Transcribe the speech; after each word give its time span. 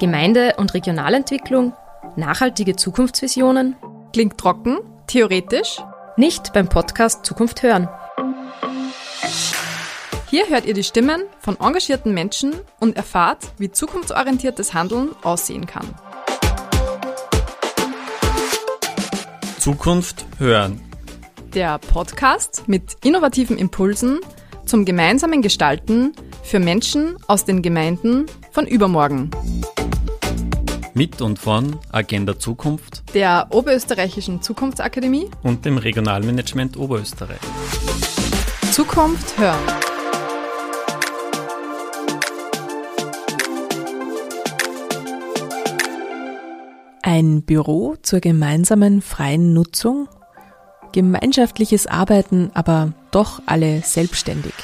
Gemeinde- 0.00 0.54
und 0.56 0.74
Regionalentwicklung, 0.74 1.72
nachhaltige 2.16 2.74
Zukunftsvisionen? 2.74 3.76
Klingt 4.12 4.38
trocken, 4.38 4.78
theoretisch? 5.06 5.80
Nicht 6.16 6.52
beim 6.52 6.68
Podcast 6.68 7.24
Zukunft 7.24 7.62
hören. 7.62 7.88
Hier 10.28 10.48
hört 10.48 10.64
ihr 10.64 10.74
die 10.74 10.82
Stimmen 10.82 11.22
von 11.38 11.58
engagierten 11.60 12.12
Menschen 12.12 12.54
und 12.80 12.96
erfahrt, 12.96 13.38
wie 13.58 13.70
zukunftsorientiertes 13.70 14.74
Handeln 14.74 15.10
aussehen 15.22 15.66
kann. 15.66 15.86
Zukunft 19.60 20.26
hören. 20.38 20.80
Der 21.54 21.78
Podcast 21.78 22.64
mit 22.66 22.96
innovativen 23.04 23.56
Impulsen 23.56 24.18
zum 24.66 24.84
gemeinsamen 24.84 25.40
Gestalten 25.40 26.12
für 26.42 26.58
Menschen 26.58 27.16
aus 27.28 27.44
den 27.44 27.62
Gemeinden 27.62 28.26
von 28.50 28.66
übermorgen. 28.66 29.30
Mit 30.96 31.20
und 31.20 31.40
von 31.40 31.80
Agenda 31.90 32.38
Zukunft 32.38 33.02
Der 33.14 33.48
Oberösterreichischen 33.50 34.42
Zukunftsakademie 34.42 35.28
und 35.42 35.64
dem 35.64 35.76
Regionalmanagement 35.76 36.76
Oberösterreich. 36.76 37.40
Zukunft 38.70 39.36
hören. 39.36 39.58
Ein 47.02 47.42
Büro 47.42 47.96
zur 48.00 48.20
gemeinsamen 48.20 49.02
freien 49.02 49.52
Nutzung? 49.52 50.08
Gemeinschaftliches 50.92 51.88
Arbeiten, 51.88 52.52
aber 52.54 52.92
doch 53.10 53.42
alle 53.46 53.80
selbstständig. 53.80 54.54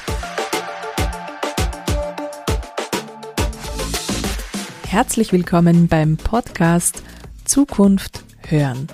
Herzlich 4.91 5.33
willkommen 5.33 5.87
beim 5.87 6.17
Podcast 6.17 7.05
Zukunft 7.45 8.25
hören. 8.49 8.89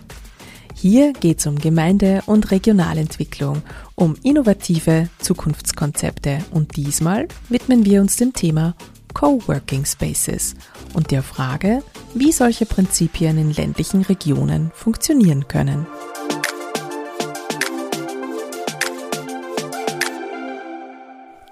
Hier 0.75 1.14
geht 1.14 1.38
es 1.38 1.47
um 1.47 1.56
Gemeinde- 1.56 2.22
und 2.27 2.50
Regionalentwicklung, 2.50 3.62
um 3.94 4.14
innovative 4.22 5.08
Zukunftskonzepte 5.20 6.41
und 6.50 6.77
diesmal 6.77 7.28
widmen 7.48 7.86
wir 7.86 8.03
uns 8.03 8.16
dem 8.16 8.34
Thema 8.34 8.77
Coworking 9.14 9.86
Spaces 9.86 10.55
und 10.92 11.12
der 11.12 11.22
Frage, 11.22 11.83
wie 12.12 12.31
solche 12.31 12.66
Prinzipien 12.66 13.38
in 13.38 13.55
ländlichen 13.55 14.03
Regionen 14.03 14.72
funktionieren 14.75 15.48
können. 15.48 15.86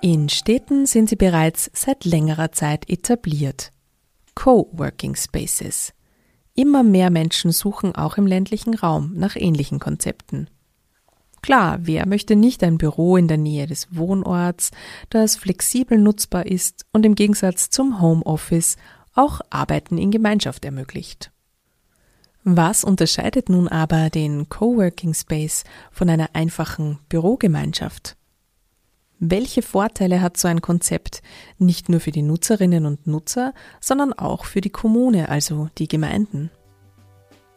In 0.03 0.29
Städten 0.29 0.85
sind 0.85 1.09
sie 1.09 1.17
bereits 1.17 1.71
seit 1.73 2.05
längerer 2.05 2.53
Zeit 2.53 2.91
etabliert. 2.91 3.71
Coworking 4.35 5.17
Spaces. 5.17 5.93
Immer 6.55 6.83
mehr 6.83 7.11
Menschen 7.11 7.53
suchen 7.53 7.95
auch 7.95 8.17
im 8.17 8.27
ländlichen 8.27 8.75
Raum 8.75 9.13
nach 9.15 9.37
ähnlichen 9.37 9.81
Konzepten. 9.81 10.49
Klar, 11.43 11.79
wer 11.83 12.07
möchte 12.07 12.37
nicht 12.37 12.63
ein 12.65 12.79
Büro 12.79 13.17
in 13.17 13.29
der 13.29 13.37
Nähe 13.37 13.67
des 13.67 13.95
Wohnorts, 13.95 14.71
das 15.11 15.37
flexibel 15.37 15.99
nutzbar 15.99 16.47
ist 16.47 16.87
und 16.93 17.05
im 17.05 17.15
Gegensatz 17.15 17.69
zum 17.69 18.01
Homeoffice 18.01 18.77
auch 19.15 19.41
Arbeiten 19.51 19.99
in 19.99 20.11
Gemeinschaft 20.11 20.65
ermöglicht. 20.65 21.31
Was 22.45 22.85
unterscheidet 22.85 23.49
nun 23.49 23.69
aber 23.69 24.11
den 24.11 24.49
Coworking 24.49 25.15
Space 25.15 25.65
von 25.91 26.09
einer 26.09 26.31
einfachen 26.35 26.99
Bürogemeinschaft? 27.09 28.17
Welche 29.27 29.63
Vorteile 29.63 30.21
hat 30.21 30.37
so 30.37 30.49
ein 30.49 30.61
Konzept 30.61 31.23
nicht 31.59 31.89
nur 31.89 31.99
für 31.99 32.11
die 32.11 32.21
Nutzerinnen 32.21 32.85
und 32.85 33.07
Nutzer, 33.07 33.55
sondern 33.81 34.13
auch 34.13 34.45
für 34.45 34.61
die 34.61 34.69
Kommune, 34.69 35.31
also 35.31 35.71
die 35.79 35.89
Gemeinden? 35.89 36.51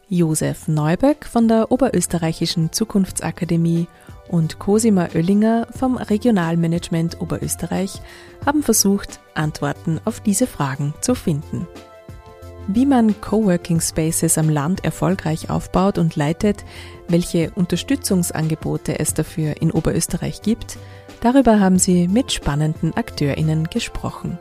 Josef 0.08 0.66
Neuböck 0.66 1.26
von 1.26 1.46
der 1.46 1.70
Oberösterreichischen 1.70 2.72
Zukunftsakademie 2.72 3.86
und 4.30 4.58
Cosima 4.58 5.08
Oellinger 5.14 5.68
vom 5.76 5.98
Regionalmanagement 5.98 7.20
Oberösterreich 7.20 8.00
haben 8.46 8.62
versucht, 8.62 9.20
Antworten 9.34 10.00
auf 10.06 10.20
diese 10.20 10.46
Fragen 10.46 10.94
zu 11.02 11.14
finden. 11.14 11.68
Wie 12.70 12.84
man 12.84 13.18
Coworking 13.22 13.80
Spaces 13.80 14.36
am 14.36 14.50
Land 14.50 14.84
erfolgreich 14.84 15.48
aufbaut 15.48 15.96
und 15.96 16.16
leitet, 16.16 16.66
welche 17.08 17.50
Unterstützungsangebote 17.52 18.98
es 18.98 19.14
dafür 19.14 19.62
in 19.62 19.70
Oberösterreich 19.70 20.42
gibt, 20.42 20.76
darüber 21.22 21.60
haben 21.60 21.78
sie 21.78 22.08
mit 22.08 22.30
spannenden 22.30 22.94
AkteurInnen 22.94 23.70
gesprochen. 23.70 24.38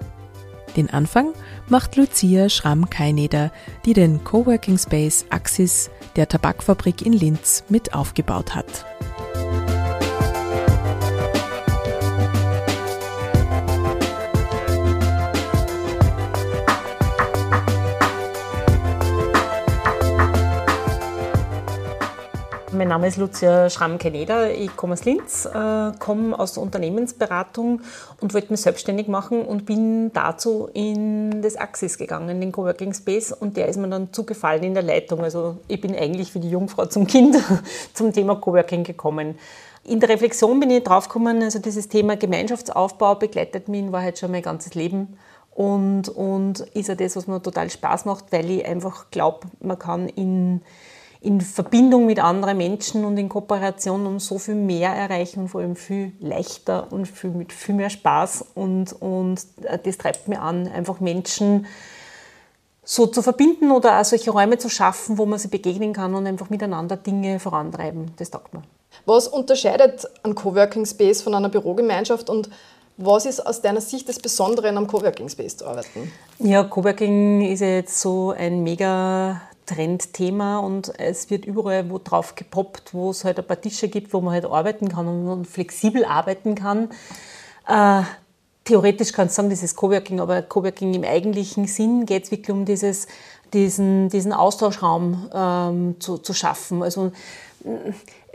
Den 0.75 0.89
Anfang 0.89 1.31
macht 1.69 1.95
Lucia 1.95 2.49
Schramm-Keineder, 2.49 3.49
die 3.85 3.93
den 3.93 4.21
Coworking 4.25 4.77
Space 4.77 5.25
Axis 5.29 5.89
der 6.17 6.27
Tabakfabrik 6.27 7.05
in 7.05 7.13
Linz 7.13 7.63
mit 7.69 7.93
aufgebaut 7.93 8.55
hat. 8.55 8.85
Mein 22.77 22.89
Name 22.89 23.07
ist 23.07 23.17
Lucia 23.17 23.71
Schramm-Keneder, 23.71 24.53
ich 24.53 24.75
komme 24.75 24.93
aus 24.93 25.03
Linz, 25.03 25.45
äh, 25.45 25.91
komme 25.97 26.37
aus 26.37 26.53
der 26.53 26.61
Unternehmensberatung 26.61 27.81
und 28.21 28.33
wollte 28.35 28.51
mich 28.51 28.61
selbstständig 28.61 29.07
machen 29.07 29.41
und 29.41 29.65
bin 29.65 30.13
dazu 30.13 30.69
in 30.73 31.41
das 31.41 31.55
Axis 31.55 31.97
gegangen, 31.97 32.39
den 32.39 32.51
Coworking 32.51 32.93
Space 32.93 33.31
und 33.31 33.57
der 33.57 33.67
ist 33.67 33.77
mir 33.77 33.89
dann 33.89 34.13
zugefallen 34.13 34.61
in 34.61 34.75
der 34.75 34.83
Leitung. 34.83 35.23
Also 35.23 35.57
ich 35.67 35.81
bin 35.81 35.95
eigentlich 35.95 36.35
wie 36.35 36.39
die 36.39 36.51
Jungfrau 36.51 36.85
zum 36.85 37.07
Kind 37.07 37.35
zum 37.95 38.13
Thema 38.13 38.35
Coworking 38.35 38.83
gekommen. 38.83 39.39
In 39.83 39.99
der 39.99 40.09
Reflexion 40.09 40.59
bin 40.59 40.69
ich 40.69 40.83
draufgekommen, 40.83 41.41
also 41.41 41.57
dieses 41.57 41.89
Thema 41.89 42.15
Gemeinschaftsaufbau 42.15 43.15
begleitet 43.15 43.69
mich 43.69 43.79
in 43.79 43.91
Wahrheit 43.91 44.19
schon 44.19 44.29
mein 44.29 44.43
ganzes 44.43 44.75
Leben 44.75 45.17
und, 45.55 46.09
und 46.09 46.59
ist 46.59 46.89
ja 46.89 46.93
das, 46.93 47.15
was 47.15 47.25
mir 47.25 47.41
total 47.41 47.71
Spaß 47.71 48.05
macht, 48.05 48.31
weil 48.31 48.47
ich 48.51 48.65
einfach 48.67 49.09
glaube, 49.09 49.47
man 49.61 49.79
kann 49.79 50.07
in 50.09 50.61
in 51.21 51.41
Verbindung 51.41 52.05
mit 52.05 52.19
anderen 52.19 52.57
Menschen 52.57 53.03
und 53.05 53.17
in 53.17 53.29
Kooperation 53.29 54.05
um 54.05 54.19
so 54.19 54.37
viel 54.37 54.55
mehr 54.55 54.91
erreichen 54.91 55.41
und 55.41 55.47
vor 55.49 55.61
allem 55.61 55.75
viel 55.75 56.11
leichter 56.19 56.91
und 56.91 57.07
viel, 57.07 57.31
mit 57.31 57.51
viel 57.51 57.75
mehr 57.75 57.89
Spaß. 57.89 58.45
Und, 58.53 58.93
und 59.01 59.41
das 59.83 59.97
treibt 59.97 60.27
mir 60.27 60.41
an, 60.41 60.67
einfach 60.67 60.99
Menschen 60.99 61.65
so 62.83 63.07
zu 63.07 63.21
verbinden 63.21 63.71
oder 63.71 63.99
auch 63.99 64.05
solche 64.05 64.31
Räume 64.31 64.57
zu 64.57 64.69
schaffen, 64.69 65.17
wo 65.17 65.25
man 65.25 65.39
sich 65.39 65.51
begegnen 65.51 65.91
kann 65.91 66.15
und 66.15 66.25
einfach 66.25 66.49
miteinander 66.49 66.95
Dinge 66.95 67.39
vorantreiben. 67.39 68.11
Das 68.17 68.31
taugt 68.31 68.53
mir. 68.53 68.63
Was 69.05 69.27
unterscheidet 69.27 70.07
ein 70.23 70.35
Coworking 70.35 70.85
Space 70.85 71.21
von 71.21 71.35
einer 71.35 71.49
Bürogemeinschaft 71.49 72.29
und 72.29 72.49
was 72.97 73.25
ist 73.25 73.45
aus 73.45 73.61
deiner 73.61 73.81
Sicht 73.81 74.09
das 74.09 74.19
Besondere 74.19 74.69
an 74.69 74.77
einem 74.77 74.87
Coworking 74.87 75.29
Space 75.29 75.57
zu 75.57 75.67
arbeiten? 75.67 76.11
Ja, 76.39 76.63
Coworking 76.63 77.41
ist 77.41 77.59
ja 77.59 77.67
jetzt 77.67 77.99
so 77.99 78.31
ein 78.31 78.63
mega 78.63 79.41
Trendthema 79.67 80.57
und 80.57 80.97
es 80.99 81.29
wird 81.29 81.45
überall 81.45 81.91
wo 81.91 81.99
drauf 81.99 82.33
gepoppt, 82.33 82.93
wo 82.93 83.11
es 83.11 83.23
halt 83.23 83.37
ein 83.37 83.45
paar 83.45 83.61
Tische 83.61 83.87
gibt, 83.87 84.13
wo 84.13 84.21
man 84.21 84.33
halt 84.33 84.45
arbeiten 84.45 84.89
kann 84.89 85.07
und 85.07 85.45
flexibel 85.45 86.03
arbeiten 86.05 86.55
kann. 86.55 86.89
Äh, 87.67 88.01
theoretisch 88.63 89.11
kannst 89.11 89.37
du 89.37 89.41
sagen, 89.41 89.49
das 89.51 89.61
ist 89.61 89.75
Coworking, 89.75 90.19
aber 90.19 90.41
Coworking 90.41 90.93
im 90.93 91.03
eigentlichen 91.03 91.67
Sinn 91.67 92.05
geht 92.05 92.23
es 92.23 92.31
wirklich 92.31 92.49
um 92.49 92.65
dieses, 92.65 93.07
diesen, 93.53 94.09
diesen 94.09 94.33
Austauschraum 94.33 95.29
ähm, 95.33 95.95
zu, 95.99 96.17
zu 96.17 96.33
schaffen. 96.33 96.81
Also 96.81 97.11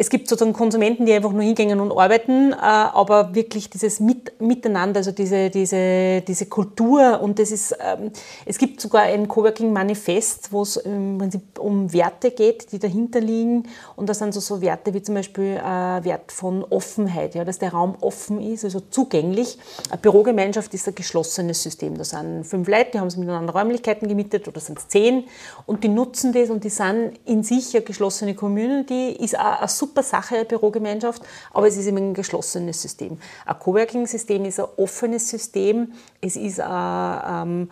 es 0.02 0.10
gibt 0.10 0.28
sozusagen 0.28 0.52
Konsumenten, 0.52 1.06
die 1.06 1.12
einfach 1.12 1.30
nur 1.30 1.44
hingehen 1.44 1.78
und 1.78 1.92
arbeiten, 1.92 2.52
äh, 2.52 2.56
aber 2.56 3.36
wirklich 3.36 3.70
dieses 3.70 4.00
Mit 4.00 4.40
Miteinander, 4.40 4.98
also 4.98 5.12
diese, 5.12 5.48
diese, 5.48 6.22
diese 6.26 6.46
Kultur 6.46 7.20
und 7.20 7.38
das 7.38 7.52
ist, 7.52 7.76
ähm, 7.80 8.10
es 8.44 8.59
gibt 8.59 8.80
sogar 8.80 9.03
ein 9.03 9.28
Coworking-Manifest, 9.28 10.50
wo 10.50 10.62
es 10.62 10.77
im 10.77 11.18
Prinzip 11.18 11.56
um 11.60 11.92
Werte 11.92 12.32
geht, 12.32 12.72
die 12.72 12.80
dahinter 12.80 13.21
liegen 13.21 13.68
und 13.94 14.09
das 14.09 14.18
sind 14.18 14.34
so, 14.34 14.41
so 14.41 14.60
Werte 14.60 14.92
wie 14.92 15.03
zum 15.03 15.15
Beispiel 15.15 15.56
äh, 15.56 16.04
Wert 16.04 16.32
von 16.32 16.65
Offenheit, 16.65 17.36
ja, 17.36 17.44
dass 17.44 17.60
der 17.60 17.71
Raum 17.71 17.94
offen 18.00 18.41
ist, 18.41 18.65
also 18.65 18.80
zugänglich. 18.80 19.56
Eine 19.88 20.00
Bürogemeinschaft 20.00 20.74
ist 20.74 20.88
ein 20.88 20.97
geschlossenes 20.97 21.62
System, 21.62 21.97
da 21.97 22.03
sind 22.03 22.44
fünf 22.44 22.66
Leute, 22.66 22.91
die 22.94 22.98
haben 22.98 23.09
sich 23.09 23.21
miteinander 23.21 23.53
Räumlichkeiten 23.53 24.09
gemietet 24.09 24.48
oder 24.48 24.59
sind 24.59 24.80
es 24.80 24.88
zehn 24.88 25.27
und 25.66 25.84
die 25.84 25.88
nutzen 25.88 26.32
das 26.32 26.50
und 26.50 26.65
die 26.65 26.71
sind 26.71 27.21
in 27.24 27.44
sich 27.44 27.72
eine 27.77 27.84
geschlossene 27.84 28.34
Community, 28.34 29.12
ist 29.12 29.38
auch 29.38 29.60
eine 29.60 29.68
super 29.68 29.91
Sache, 30.00 30.36
eine 30.36 30.44
Bürogemeinschaft, 30.47 31.22
aber 31.53 31.68
es 31.68 31.77
ist 31.77 31.86
eben 31.86 31.98
ein 31.98 32.15
geschlossenes 32.15 32.80
System. 32.80 33.18
Ein 33.44 33.59
Coworking-System 33.59 34.44
ist 34.47 34.60
ein 34.60 34.66
offenes 34.77 35.28
System, 35.28 35.92
es 36.21 36.36
ist 36.36 36.60
ein, 36.60 37.68
ähm, 37.68 37.71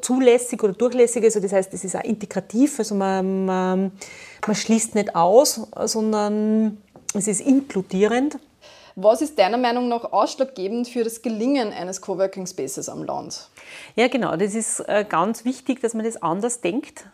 zulässig 0.00 0.62
oder 0.62 0.72
durchlässig, 0.72 1.24
also 1.24 1.40
das 1.40 1.52
heißt, 1.52 1.72
es 1.74 1.84
ist 1.84 1.94
auch 1.94 2.04
integrativ, 2.04 2.78
also 2.78 2.94
man, 2.94 3.44
man, 3.44 3.92
man 4.46 4.56
schließt 4.56 4.94
nicht 4.94 5.14
aus, 5.14 5.68
sondern 5.84 6.78
es 7.14 7.28
ist 7.28 7.40
inkludierend. 7.40 8.38
Was 8.94 9.22
ist 9.22 9.38
deiner 9.38 9.56
Meinung 9.56 9.88
nach 9.88 10.12
ausschlaggebend 10.12 10.86
für 10.86 11.02
das 11.02 11.22
Gelingen 11.22 11.72
eines 11.72 12.00
Coworking 12.02 12.46
Spaces 12.46 12.88
am 12.88 13.04
Land? 13.04 13.48
Ja, 13.96 14.08
genau. 14.08 14.36
Das 14.36 14.54
ist 14.54 14.80
äh, 14.80 15.06
ganz 15.08 15.46
wichtig, 15.46 15.80
dass 15.80 15.94
man 15.94 16.04
das 16.04 16.20
anders 16.20 16.60
denkt. 16.60 17.06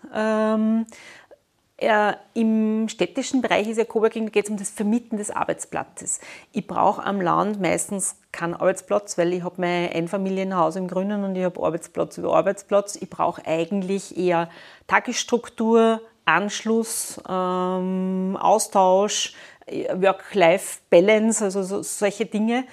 Äh, 1.81 2.15
Im 2.35 2.89
städtischen 2.89 3.41
Bereich 3.41 3.69
ist 3.69 3.79
ja 3.79 3.85
Coworking, 3.85 4.27
da 4.27 4.31
geht 4.31 4.47
es 4.47 4.51
um 4.51 4.57
das 4.57 4.69
Vermieten 4.69 5.17
des 5.17 5.31
Arbeitsplatzes. 5.31 6.19
Ich 6.51 6.67
brauche 6.67 7.05
am 7.05 7.21
Land 7.21 7.61
meistens 7.61 8.17
keinen 8.33 8.55
Arbeitsplatz, 8.55 9.17
weil 9.17 9.33
ich 9.33 9.45
habe 9.45 9.61
mein 9.61 9.93
Einfamilienhaus 9.93 10.75
im 10.75 10.89
Grünen 10.89 11.23
und 11.23 11.37
ich 11.37 11.45
habe 11.45 11.63
Arbeitsplatz 11.63 12.19
über 12.19 12.35
Arbeitsplatz. 12.35 12.97
Ich 12.97 13.09
brauche 13.09 13.47
eigentlich 13.47 14.19
eher 14.19 14.51
Tagesstruktur, 14.89 16.01
Anschluss, 16.25 17.21
ähm, 17.29 18.37
Austausch, 18.41 19.35
Work-Life-Balance, 19.69 21.45
also 21.45 21.63
so, 21.63 21.83
solche 21.83 22.27
Dinge. 22.27 22.65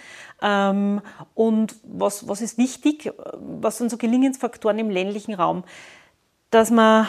Ähm, 0.41 1.01
und 1.35 1.75
was, 1.83 2.27
was 2.27 2.41
ist 2.41 2.57
wichtig, 2.57 3.13
was 3.33 3.77
sind 3.77 3.91
so 3.91 3.97
Gelingensfaktoren 3.97 4.79
im 4.79 4.89
ländlichen 4.89 5.35
Raum? 5.35 5.63
Dass 6.49 6.71
man 6.71 7.07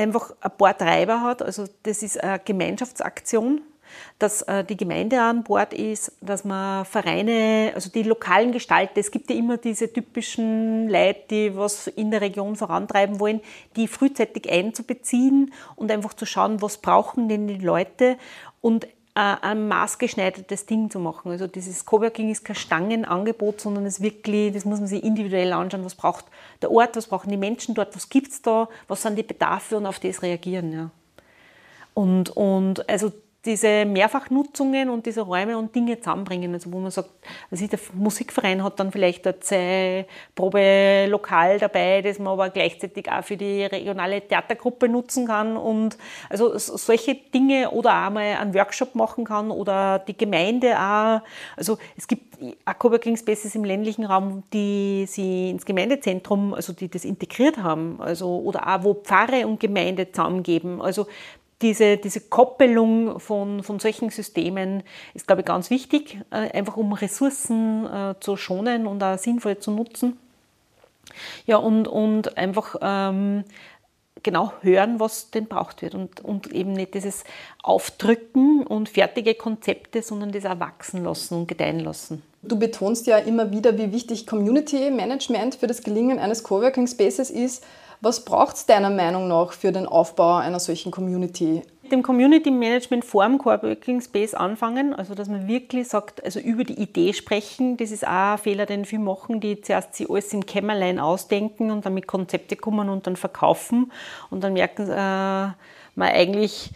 einfach 0.00 0.32
ein 0.40 0.50
paar 0.56 0.76
Treiber 0.76 1.20
hat. 1.22 1.42
Also 1.42 1.66
das 1.82 2.02
ist 2.02 2.22
eine 2.22 2.40
Gemeinschaftsaktion, 2.40 3.60
dass 4.18 4.42
äh, 4.42 4.64
die 4.64 4.76
Gemeinde 4.76 5.20
an 5.20 5.44
Bord 5.44 5.74
ist, 5.74 6.12
dass 6.20 6.44
man 6.44 6.84
Vereine, 6.84 7.72
also 7.74 7.90
die 7.90 8.02
lokalen 8.02 8.52
Gestalter, 8.52 8.98
es 8.98 9.10
gibt 9.10 9.30
ja 9.30 9.36
immer 9.36 9.56
diese 9.56 9.92
typischen 9.92 10.88
Leute, 10.88 11.20
die 11.30 11.56
was 11.56 11.86
in 11.86 12.10
der 12.10 12.20
Region 12.20 12.56
vorantreiben 12.56 13.20
wollen, 13.20 13.40
die 13.76 13.88
frühzeitig 13.88 14.50
einzubeziehen 14.50 15.52
und 15.76 15.90
einfach 15.90 16.14
zu 16.14 16.26
schauen, 16.26 16.62
was 16.62 16.78
brauchen 16.78 17.28
denn 17.28 17.46
die 17.46 17.58
Leute 17.58 18.16
und 18.60 18.86
ein 19.20 19.68
maßgeschneidertes 19.68 20.66
Ding 20.66 20.90
zu 20.90 20.98
machen. 20.98 21.30
Also 21.30 21.46
dieses 21.46 21.84
Coworking 21.84 22.30
ist 22.30 22.44
kein 22.44 22.56
Stangenangebot, 22.56 23.60
sondern 23.60 23.86
es 23.86 24.00
wirklich, 24.00 24.52
das 24.52 24.64
muss 24.64 24.78
man 24.78 24.88
sich 24.88 25.02
individuell 25.02 25.52
anschauen, 25.52 25.84
was 25.84 25.94
braucht 25.94 26.24
der 26.62 26.70
Ort, 26.70 26.96
was 26.96 27.06
brauchen 27.06 27.30
die 27.30 27.36
Menschen 27.36 27.74
dort, 27.74 27.94
was 27.94 28.08
gibt 28.08 28.28
es 28.28 28.42
da, 28.42 28.68
was 28.88 29.02
sind 29.02 29.16
die 29.16 29.22
Bedarfe 29.22 29.76
und 29.76 29.86
auf 29.86 29.98
das 29.98 30.22
reagieren. 30.22 30.72
Ja. 30.72 30.90
Und, 31.94 32.30
und 32.30 32.88
also 32.88 33.12
diese 33.44 33.86
Mehrfachnutzungen 33.86 34.90
und 34.90 35.06
diese 35.06 35.22
Räume 35.22 35.56
und 35.56 35.74
Dinge 35.74 35.98
zusammenbringen. 35.98 36.52
Also 36.52 36.72
wo 36.72 36.78
man 36.78 36.90
sagt, 36.90 37.08
also 37.50 37.66
der 37.66 37.78
Musikverein 37.94 38.62
hat 38.62 38.78
dann 38.78 38.92
vielleicht 38.92 39.26
ein 39.26 40.04
Probelokal 40.34 41.58
dabei, 41.58 42.02
das 42.02 42.18
man 42.18 42.34
aber 42.34 42.50
gleichzeitig 42.50 43.10
auch 43.10 43.24
für 43.24 43.38
die 43.38 43.64
regionale 43.64 44.20
Theatergruppe 44.20 44.88
nutzen 44.88 45.26
kann 45.26 45.56
und 45.56 45.96
also 46.28 46.56
solche 46.58 47.14
Dinge 47.14 47.70
oder 47.70 48.06
auch 48.06 48.10
mal 48.10 48.36
einen 48.36 48.52
Workshop 48.52 48.94
machen 48.94 49.24
kann 49.24 49.50
oder 49.50 49.98
die 50.00 50.16
Gemeinde 50.16 50.78
auch. 50.78 51.20
Also 51.56 51.78
es 51.96 52.06
gibt 52.06 52.36
auch 52.64 52.78
Coworking 52.78 53.16
Spaces 53.16 53.54
im 53.54 53.64
ländlichen 53.64 54.04
Raum, 54.04 54.42
die 54.52 55.06
sie 55.06 55.50
ins 55.50 55.64
Gemeindezentrum, 55.64 56.52
also 56.52 56.72
die 56.74 56.88
das 56.88 57.04
integriert 57.04 57.58
haben, 57.58 58.00
also 58.00 58.38
oder 58.38 58.66
auch 58.68 58.84
wo 58.84 58.94
Pfarre 58.94 59.46
und 59.46 59.60
Gemeinde 59.60 60.10
zusammengeben. 60.12 60.82
Also 60.82 61.06
diese, 61.62 61.96
diese 61.96 62.20
Koppelung 62.20 63.20
von, 63.20 63.62
von 63.62 63.78
solchen 63.78 64.10
Systemen 64.10 64.82
ist, 65.14 65.26
glaube 65.26 65.42
ich, 65.42 65.46
ganz 65.46 65.70
wichtig, 65.70 66.18
äh, 66.30 66.50
einfach 66.56 66.76
um 66.76 66.92
Ressourcen 66.92 67.86
äh, 67.86 68.14
zu 68.20 68.36
schonen 68.36 68.86
und 68.86 69.02
auch 69.02 69.18
sinnvoll 69.18 69.58
zu 69.58 69.70
nutzen. 69.70 70.18
Ja, 71.46 71.56
und, 71.56 71.88
und 71.88 72.38
einfach 72.38 72.76
ähm, 72.80 73.44
genau 74.22 74.52
hören, 74.60 75.00
was 75.00 75.30
denn 75.30 75.46
braucht 75.46 75.82
wird 75.82 75.94
und, 75.94 76.20
und 76.20 76.52
eben 76.52 76.72
nicht 76.72 76.94
dieses 76.94 77.24
Aufdrücken 77.62 78.66
und 78.66 78.88
fertige 78.88 79.34
Konzepte, 79.34 80.02
sondern 80.02 80.32
das 80.32 80.44
erwachsen 80.44 81.04
lassen 81.04 81.34
und 81.34 81.46
gedeihen 81.48 81.80
lassen. 81.80 82.22
Du 82.42 82.58
betonst 82.58 83.06
ja 83.06 83.18
immer 83.18 83.50
wieder, 83.50 83.76
wie 83.76 83.92
wichtig 83.92 84.26
Community 84.26 84.90
Management 84.90 85.56
für 85.56 85.66
das 85.66 85.82
Gelingen 85.82 86.18
eines 86.18 86.42
Coworking 86.42 86.86
Spaces 86.86 87.30
ist. 87.30 87.64
Was 88.02 88.24
braucht 88.24 88.56
es 88.56 88.64
deiner 88.64 88.88
Meinung 88.88 89.28
nach 89.28 89.52
für 89.52 89.72
den 89.72 89.84
Aufbau 89.84 90.36
einer 90.36 90.58
solchen 90.58 90.90
Community? 90.90 91.62
Mit 91.82 91.92
dem 91.92 92.02
Community 92.02 92.50
Management 92.50 93.04
vor 93.04 93.26
dem 93.26 93.36
Coworking 93.36 94.00
Space 94.00 94.32
anfangen, 94.32 94.94
also 94.94 95.14
dass 95.14 95.28
man 95.28 95.46
wirklich 95.46 95.88
sagt, 95.88 96.24
also 96.24 96.40
über 96.40 96.64
die 96.64 96.80
Idee 96.80 97.12
sprechen, 97.12 97.76
das 97.76 97.90
ist 97.90 98.06
auch 98.06 98.32
ein 98.32 98.38
Fehler, 98.38 98.64
den 98.64 98.86
viele 98.86 99.02
machen, 99.02 99.40
die 99.40 99.60
zuerst 99.60 99.94
sich 99.96 100.08
alles 100.08 100.32
im 100.32 100.46
Kämmerlein 100.46 100.98
ausdenken 100.98 101.70
und 101.70 101.84
dann 101.84 101.92
mit 101.92 102.06
Konzepte 102.06 102.56
kommen 102.56 102.88
und 102.88 103.06
dann 103.06 103.16
verkaufen 103.16 103.92
und 104.30 104.42
dann 104.44 104.54
merken 104.54 104.88
äh, 104.88 104.94
man 105.94 106.08
eigentlich, 106.08 106.70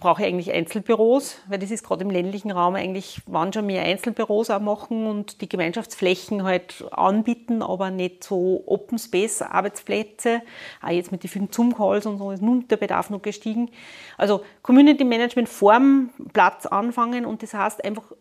brauche 0.00 0.22
ich 0.22 0.28
eigentlich 0.28 0.52
Einzelbüros, 0.52 1.36
weil 1.46 1.58
das 1.58 1.70
ist 1.70 1.84
gerade 1.84 2.02
im 2.02 2.10
ländlichen 2.10 2.50
Raum 2.50 2.74
eigentlich, 2.74 3.20
wann 3.26 3.52
schon 3.52 3.66
mehr 3.66 3.82
Einzelbüros 3.82 4.50
auch 4.50 4.60
machen 4.60 5.06
und 5.06 5.40
die 5.40 5.48
Gemeinschaftsflächen 5.48 6.42
halt 6.42 6.84
anbieten, 6.90 7.62
aber 7.62 7.90
nicht 7.90 8.24
so 8.24 8.64
Open 8.66 8.98
Space 8.98 9.42
Arbeitsplätze. 9.42 10.42
Auch 10.82 10.88
jetzt 10.88 11.12
mit 11.12 11.22
den 11.22 11.28
vielen 11.28 11.52
Zoom-Calls 11.52 12.06
und 12.06 12.18
so 12.18 12.32
ist 12.32 12.42
nun 12.42 12.66
der 12.68 12.78
Bedarf 12.78 13.10
noch 13.10 13.22
gestiegen. 13.22 13.70
Also 14.16 14.42
Community 14.62 15.04
Management 15.04 15.48
vorm 15.48 16.10
Platz 16.32 16.66
anfangen 16.66 17.26
und 17.26 17.42
das 17.42 17.54
heißt 17.54 17.84
einfach 17.84 18.12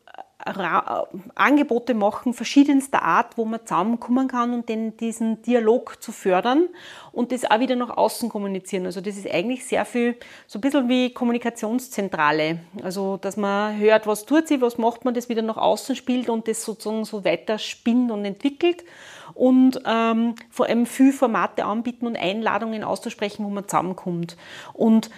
Angebote 0.46 1.94
machen, 1.94 2.34
verschiedenster 2.34 3.04
Art, 3.04 3.38
wo 3.38 3.44
man 3.44 3.60
zusammenkommen 3.66 4.30
kann 4.30 4.54
und 4.54 4.70
den, 4.70 4.96
diesen 4.96 5.42
Dialog 5.42 6.02
zu 6.02 6.14
fördern 6.14 6.70
und 7.12 7.34
das 7.34 7.44
auch 7.44 7.60
wieder 7.60 7.76
nach 7.76 7.98
außen 7.98 8.30
kommunizieren. 8.30 8.86
Also 8.86 9.02
das 9.02 9.18
ist 9.18 9.30
eigentlich 9.30 9.66
sehr 9.66 9.84
viel, 9.84 10.16
so 10.48 10.60
ein 10.60 10.62
bisschen 10.62 10.88
wie 10.88 11.14
Kommunikationszentrale. 11.14 12.60
Also 12.82 13.18
dass 13.18 13.36
man 13.36 13.78
hört, 13.78 14.08
was 14.08 14.26
tut 14.26 14.48
sie, 14.48 14.62
was 14.62 14.78
macht 14.78 15.04
man, 15.04 15.14
das 15.14 15.28
wieder 15.28 15.42
nach 15.42 15.58
außen 15.58 15.98
spielt 15.98 16.30
und 16.30 16.48
das 16.48 16.64
sozusagen 16.64 17.04
so 17.04 17.26
weiter 17.26 17.58
spinnt 17.58 18.10
und 18.10 18.24
entwickelt 18.24 18.86
und 19.34 19.82
ähm, 19.86 20.36
vor 20.50 20.68
allem 20.68 20.86
viel 20.86 21.12
Formate 21.12 21.66
anbieten 21.66 22.08
und 22.08 22.16
Einladungen 22.16 22.86
auszusprechen, 22.86 23.44
wo 23.44 23.50
man 23.50 23.68
zusammenkommt. 23.68 24.38
Und 24.72 25.10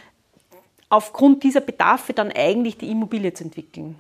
aufgrund 0.89 1.43
dieser 1.43 1.61
Bedarfe 1.61 2.13
dann 2.13 2.31
eigentlich 2.31 2.77
die 2.77 2.89
Immobilie 2.89 3.33
zu 3.35 3.43
entwickeln 3.43 3.99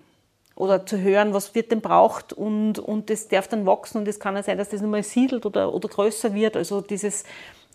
oder 0.61 0.85
zu 0.85 1.01
hören, 1.01 1.33
was 1.33 1.55
wird 1.55 1.71
denn 1.71 1.81
braucht 1.81 2.33
und, 2.33 2.77
und 2.77 3.09
das 3.09 3.27
darf 3.27 3.47
dann 3.47 3.65
wachsen 3.65 3.97
und 3.97 4.07
es 4.07 4.19
kann 4.19 4.35
ja 4.35 4.43
sein, 4.43 4.59
dass 4.59 4.69
das 4.69 4.79
nochmal 4.79 5.01
siedelt 5.01 5.47
oder, 5.47 5.73
oder 5.73 5.89
größer 5.89 6.35
wird. 6.35 6.55
Also 6.55 6.81
dieses, 6.81 7.23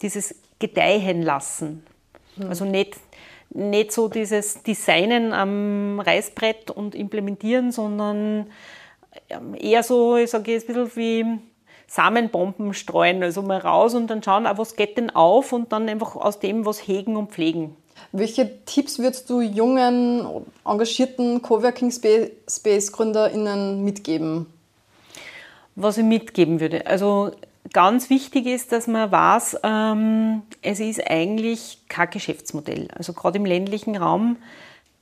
dieses 0.02 0.36
Gedeihen 0.60 1.22
lassen. 1.22 1.84
Mhm. 2.36 2.46
Also 2.46 2.64
nicht, 2.64 2.94
nicht 3.50 3.90
so 3.90 4.06
dieses 4.06 4.62
Designen 4.62 5.32
am 5.32 5.98
Reißbrett 5.98 6.70
und 6.70 6.94
implementieren, 6.94 7.72
sondern 7.72 8.52
ähm, 9.30 9.56
eher 9.58 9.82
so, 9.82 10.16
ich 10.16 10.30
sage 10.30 10.52
jetzt 10.52 10.68
ein 10.68 10.74
bisschen 10.76 10.96
wie 10.96 11.38
Samenbomben 11.88 12.72
streuen, 12.72 13.20
also 13.20 13.42
mal 13.42 13.58
raus 13.58 13.96
und 13.96 14.06
dann 14.06 14.22
schauen, 14.22 14.46
was 14.48 14.76
geht 14.76 14.96
denn 14.96 15.10
auf 15.10 15.52
und 15.52 15.72
dann 15.72 15.88
einfach 15.88 16.14
aus 16.14 16.38
dem 16.38 16.64
was 16.64 16.86
hegen 16.86 17.16
und 17.16 17.32
pflegen. 17.32 17.76
Welche 18.18 18.64
Tipps 18.64 18.98
würdest 18.98 19.28
du 19.28 19.42
jungen, 19.42 20.26
engagierten 20.64 21.42
Coworking 21.42 21.90
Space 21.90 22.92
GründerInnen 22.92 23.84
mitgeben? 23.84 24.46
Was 25.74 25.98
ich 25.98 26.04
mitgeben 26.04 26.58
würde. 26.58 26.86
Also 26.86 27.32
ganz 27.74 28.08
wichtig 28.08 28.46
ist, 28.46 28.72
dass 28.72 28.86
man 28.86 29.12
weiß, 29.12 29.58
ähm, 29.64 30.42
es 30.62 30.80
ist 30.80 31.06
eigentlich 31.10 31.80
kein 31.88 32.08
Geschäftsmodell. 32.08 32.88
Also 32.96 33.12
gerade 33.12 33.36
im 33.36 33.44
ländlichen 33.44 33.98
Raum 33.98 34.38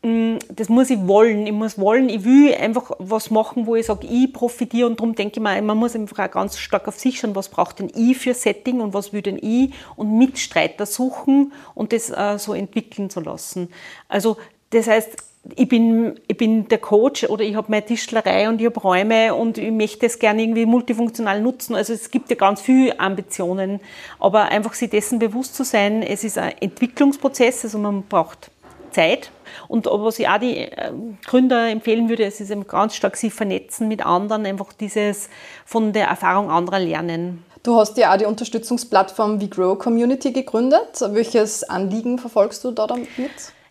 das 0.05 0.69
muss 0.69 0.91
ich 0.91 1.07
wollen. 1.07 1.47
Ich 1.47 1.53
muss 1.53 1.79
wollen, 1.79 2.11
ich 2.11 2.25
will 2.25 2.55
einfach 2.55 2.91
was 2.99 3.31
machen, 3.31 3.67
wo 3.67 3.75
ich 3.75 3.87
sage, 3.87 4.07
ich 4.07 4.31
profitiere 4.33 4.87
und 4.87 5.01
darum 5.01 5.15
denke 5.15 5.39
ich 5.39 5.43
mir, 5.43 5.63
man 5.63 5.79
muss 5.79 5.95
einfach 5.95 6.19
auch 6.19 6.31
ganz 6.31 6.59
stark 6.59 6.87
auf 6.89 6.99
sich 6.99 7.19
schauen, 7.19 7.35
was 7.35 7.49
braucht 7.49 7.79
denn 7.79 7.91
ich 7.95 8.19
für 8.19 8.35
Setting 8.35 8.83
und 8.83 8.93
was 8.93 9.15
will 9.15 9.23
denn 9.23 9.39
ich 9.41 9.73
und 9.97 10.19
Mitstreiter 10.19 10.85
suchen 10.85 11.53
und 11.75 11.95
das 11.95 12.11
äh, 12.11 12.39
so 12.39 12.53
entwickeln 12.53 13.09
zu 13.09 13.21
lassen. 13.21 13.71
Also 14.07 14.37
das 14.71 14.89
heißt, 14.89 15.17
ich 15.57 15.69
bin, 15.69 16.21
ich 16.27 16.37
bin 16.37 16.69
der 16.69 16.79
Coach 16.79 17.25
oder 17.25 17.43
ich 17.43 17.55
habe 17.55 17.71
meine 17.71 17.85
Tischlerei 17.87 18.49
und 18.49 18.61
ich 18.61 18.67
habe 18.67 18.81
Räume 18.81 19.35
und 19.35 19.57
ich 19.57 19.71
möchte 19.71 20.05
es 20.05 20.19
gerne 20.19 20.43
irgendwie 20.43 20.67
multifunktional 20.67 21.41
nutzen. 21.41 21.75
Also 21.75 21.95
es 21.95 22.11
gibt 22.11 22.29
ja 22.29 22.37
ganz 22.37 22.61
viele 22.61 22.99
Ambitionen, 23.01 23.81
aber 24.19 24.45
einfach 24.47 24.75
sich 24.75 24.91
dessen 24.91 25.19
bewusst 25.19 25.55
zu 25.55 25.65
sein, 25.65 26.03
es 26.03 26.25
ist 26.25 26.37
ein 26.37 26.53
Entwicklungsprozess, 26.61 27.65
also 27.65 27.79
man 27.79 28.03
braucht 28.03 28.51
Zeit. 28.95 29.31
Und 29.69 29.87
was 29.87 30.19
ich 30.19 30.29
auch 30.29 30.39
die 30.39 30.57
ähm, 30.57 31.19
Gründer 31.27 31.69
empfehlen 31.69 32.09
würde, 32.09 32.25
ist 32.25 32.41
eben 32.41 32.67
ganz 32.67 32.97
stark 32.97 33.17
sich 33.17 33.33
vernetzen 33.33 33.87
mit 33.89 34.05
anderen, 34.05 34.45
einfach 34.47 34.73
dieses 34.73 35.29
von 35.65 35.93
der 35.93 36.07
Erfahrung 36.07 36.51
anderer 36.51 36.81
lernen. 36.81 37.45
Du 37.63 37.77
hast 37.77 37.97
ja 37.97 38.13
auch 38.13 38.19
die 38.19 38.27
Unterstützungsplattform 38.27 39.41
WeGrow 39.41 39.79
Community 39.79 40.33
gegründet. 40.33 41.01
Welches 41.01 41.63
Anliegen 41.65 42.19
verfolgst 42.19 42.63
du 42.65 42.73
da 42.73 42.87
damit? 42.87 43.07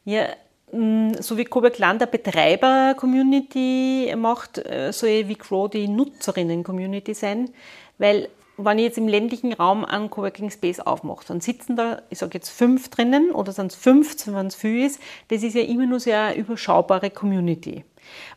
Ja, 0.03 0.29
mm, 0.71 1.11
so 1.19 1.37
wie 1.37 1.45
Kobe 1.45 1.69
Klan 1.69 1.99
der 1.99 2.07
Betreiber-Community 2.07 4.11
macht, 4.17 4.57
äh, 4.57 4.91
soll 4.91 5.29
WeGrow 5.29 5.69
die 5.69 5.87
Nutzerinnen-Community 5.87 7.13
sein, 7.13 7.51
weil 7.99 8.29
wenn 8.57 8.77
ich 8.77 8.85
jetzt 8.85 8.97
im 8.97 9.07
ländlichen 9.07 9.53
Raum 9.53 9.83
einen 9.85 10.09
Coworking 10.09 10.51
Space 10.51 10.79
aufmache, 10.79 11.25
dann 11.27 11.41
sitzen 11.41 11.75
da, 11.75 12.01
ich 12.09 12.19
sage 12.19 12.31
jetzt 12.35 12.49
fünf 12.49 12.89
drinnen 12.89 13.31
oder 13.31 13.51
sind 13.51 13.71
es 13.71 13.77
15, 13.77 14.35
wenn 14.35 14.47
es 14.47 14.55
viel 14.55 14.85
ist, 14.85 14.99
das 15.29 15.43
ist 15.43 15.55
ja 15.55 15.63
immer 15.63 15.85
nur 15.85 15.99
sehr 15.99 16.35
überschaubare 16.35 17.09
Community. 17.09 17.83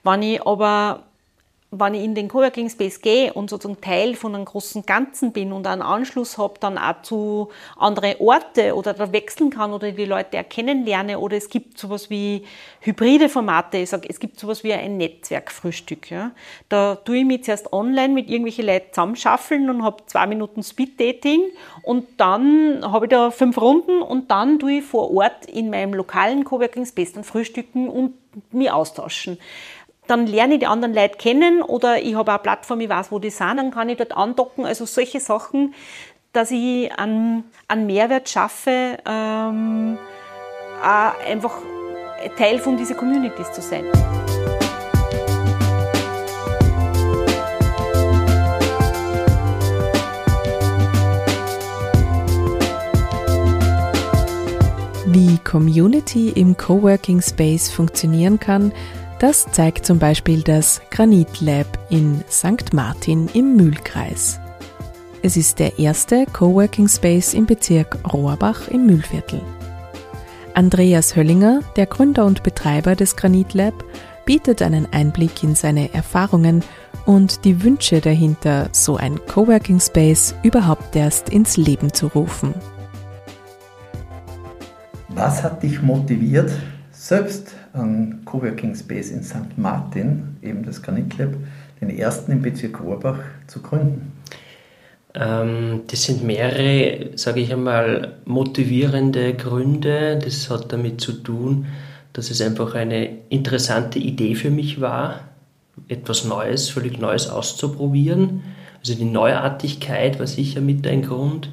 Wenn 0.04 0.22
ich 0.22 0.46
aber 0.46 1.05
wenn 1.78 1.94
ich 1.94 2.04
in 2.04 2.14
den 2.14 2.28
Coworking 2.28 2.68
Space 2.68 3.00
gehe 3.00 3.32
und 3.32 3.50
sozusagen 3.50 3.80
Teil 3.80 4.14
von 4.14 4.34
einem 4.34 4.44
großen 4.44 4.84
Ganzen 4.86 5.32
bin 5.32 5.52
und 5.52 5.66
einen 5.66 5.82
Anschluss 5.82 6.38
habe, 6.38 6.54
dann 6.60 6.78
auch 6.78 7.02
zu 7.02 7.48
anderen 7.76 8.14
Orten 8.18 8.72
oder 8.72 8.94
da 8.94 9.12
wechseln 9.12 9.50
kann 9.50 9.72
oder 9.72 9.92
die 9.92 10.04
Leute 10.04 10.36
erkennen 10.36 10.84
lerne 10.84 11.18
oder 11.18 11.36
es 11.36 11.48
gibt 11.48 11.78
sowas 11.78 12.10
wie 12.10 12.44
hybride 12.80 13.28
Formate, 13.28 13.78
ich 13.78 13.90
sage, 13.90 14.08
es 14.08 14.20
gibt 14.20 14.38
sowas 14.38 14.64
wie 14.64 14.72
ein 14.72 14.96
Netzwerkfrühstück. 14.96 16.10
Ja. 16.10 16.32
Da 16.68 16.96
tue 16.96 17.18
ich 17.18 17.24
mich 17.24 17.44
zuerst 17.44 17.72
online 17.72 18.14
mit 18.14 18.28
irgendwelchen 18.28 18.66
Leuten 18.66 18.92
zusammenschaffeln 18.92 19.68
und 19.70 19.82
habe 19.82 20.04
zwei 20.06 20.26
Minuten 20.26 20.62
Speed-Dating 20.62 21.42
und 21.82 22.06
dann 22.16 22.80
habe 22.82 23.06
ich 23.06 23.10
da 23.10 23.30
fünf 23.30 23.58
Runden 23.58 24.02
und 24.02 24.30
dann 24.30 24.58
tue 24.58 24.78
ich 24.78 24.84
vor 24.84 25.12
Ort 25.12 25.46
in 25.46 25.70
meinem 25.70 25.94
lokalen 25.94 26.44
Coworking 26.44 26.86
Space 26.86 27.12
dann 27.12 27.24
frühstücken 27.24 27.88
und 27.88 28.14
mich 28.52 28.70
austauschen 28.70 29.38
dann 30.06 30.26
lerne 30.26 30.54
ich 30.54 30.60
die 30.60 30.66
anderen 30.66 30.94
Leute 30.94 31.18
kennen 31.18 31.62
oder 31.62 32.00
ich 32.00 32.14
habe 32.14 32.30
eine 32.30 32.38
Plattform, 32.38 32.80
ich 32.80 32.88
weiß, 32.88 33.10
wo 33.10 33.18
die 33.18 33.30
sind, 33.30 33.56
dann 33.56 33.70
kann 33.70 33.88
ich 33.88 33.98
dort 33.98 34.16
andocken. 34.16 34.64
Also 34.64 34.86
solche 34.86 35.20
Sachen, 35.20 35.74
dass 36.32 36.50
ich 36.50 36.92
einen, 36.98 37.44
einen 37.66 37.86
Mehrwert 37.86 38.28
schaffe, 38.28 38.98
ähm, 39.06 39.98
einfach 40.82 41.58
Teil 42.36 42.58
von 42.58 42.76
diesen 42.76 42.96
Communities 42.96 43.52
zu 43.52 43.60
sein. 43.60 43.84
Wie 55.06 55.38
Community 55.38 56.28
im 56.30 56.56
Coworking 56.58 57.22
Space 57.22 57.70
funktionieren 57.70 58.38
kann, 58.38 58.72
das 59.18 59.46
zeigt 59.50 59.86
zum 59.86 59.98
Beispiel 59.98 60.42
das 60.42 60.80
Granit 60.90 61.40
Lab 61.40 61.66
in 61.88 62.22
St. 62.30 62.72
Martin 62.72 63.28
im 63.32 63.56
Mühlkreis. 63.56 64.38
Es 65.22 65.36
ist 65.36 65.58
der 65.58 65.78
erste 65.78 66.26
Coworking 66.26 66.86
Space 66.88 67.34
im 67.34 67.46
Bezirk 67.46 67.98
Rohrbach 68.12 68.68
im 68.68 68.86
Mühlviertel. 68.86 69.40
Andreas 70.54 71.16
Höllinger, 71.16 71.60
der 71.76 71.86
Gründer 71.86 72.26
und 72.26 72.42
Betreiber 72.42 72.94
des 72.94 73.16
Granit 73.16 73.54
Lab, 73.54 73.74
bietet 74.24 74.62
einen 74.62 74.86
Einblick 74.92 75.42
in 75.42 75.54
seine 75.54 75.92
Erfahrungen 75.94 76.62
und 77.06 77.44
die 77.44 77.62
Wünsche 77.62 78.00
dahinter, 78.00 78.68
so 78.72 78.96
ein 78.96 79.18
Coworking 79.26 79.80
Space 79.80 80.34
überhaupt 80.42 80.94
erst 80.94 81.30
ins 81.30 81.56
Leben 81.56 81.92
zu 81.92 82.08
rufen. 82.08 82.54
Was 85.08 85.42
hat 85.42 85.62
dich 85.62 85.80
motiviert, 85.80 86.52
selbst 86.92 87.55
einen 87.82 88.24
Coworking 88.24 88.74
Space 88.74 89.10
in 89.10 89.22
St. 89.22 89.56
Martin, 89.56 90.36
eben 90.42 90.64
das 90.64 90.82
Granit 90.82 91.16
Lab, 91.18 91.34
den 91.80 91.90
ersten 91.90 92.32
im 92.32 92.42
Bezirk 92.42 92.80
Rohrbach 92.80 93.18
zu 93.46 93.60
gründen? 93.60 94.12
Ähm, 95.14 95.82
das 95.86 96.02
sind 96.04 96.24
mehrere, 96.24 97.16
sage 97.16 97.40
ich 97.40 97.52
einmal, 97.52 98.14
motivierende 98.24 99.34
Gründe. 99.34 100.18
Das 100.22 100.50
hat 100.50 100.72
damit 100.72 101.00
zu 101.00 101.12
tun, 101.12 101.66
dass 102.12 102.30
es 102.30 102.40
einfach 102.40 102.74
eine 102.74 103.08
interessante 103.30 103.98
Idee 103.98 104.34
für 104.34 104.50
mich 104.50 104.80
war, 104.80 105.20
etwas 105.88 106.24
Neues, 106.24 106.68
völlig 106.68 106.98
Neues 106.98 107.28
auszuprobieren. 107.28 108.42
Also 108.78 108.94
die 108.94 109.04
Neuartigkeit 109.04 110.18
war 110.18 110.26
sicher 110.26 110.60
mit 110.60 110.86
ein 110.86 111.02
Grund. 111.02 111.50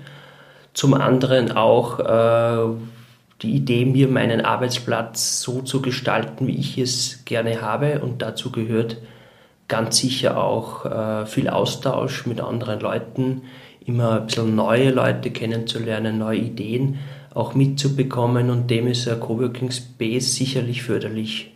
Zum 0.73 0.93
anderen 0.93 1.51
auch, 1.51 1.99
äh, 1.99 2.75
die 3.43 3.55
Idee, 3.55 3.85
mir 3.85 4.07
meinen 4.07 4.41
Arbeitsplatz 4.41 5.41
so 5.41 5.61
zu 5.61 5.81
gestalten, 5.81 6.47
wie 6.47 6.55
ich 6.55 6.77
es 6.77 7.23
gerne 7.25 7.61
habe. 7.61 7.99
Und 7.99 8.21
dazu 8.21 8.51
gehört 8.51 8.97
ganz 9.67 9.97
sicher 9.97 10.41
auch 10.41 10.85
äh, 10.85 11.25
viel 11.25 11.49
Austausch 11.49 12.25
mit 12.25 12.41
anderen 12.41 12.79
Leuten, 12.79 13.41
immer 13.85 14.21
ein 14.21 14.25
bisschen 14.27 14.55
neue 14.55 14.91
Leute 14.91 15.29
kennenzulernen, 15.31 16.17
neue 16.17 16.39
Ideen 16.39 16.99
auch 17.33 17.53
mitzubekommen. 17.53 18.49
Und 18.49 18.69
dem 18.69 18.87
ist 18.87 19.07
ein 19.07 19.19
Coworking 19.19 19.71
Space 19.71 20.35
sicherlich 20.35 20.83
förderlich. 20.83 21.51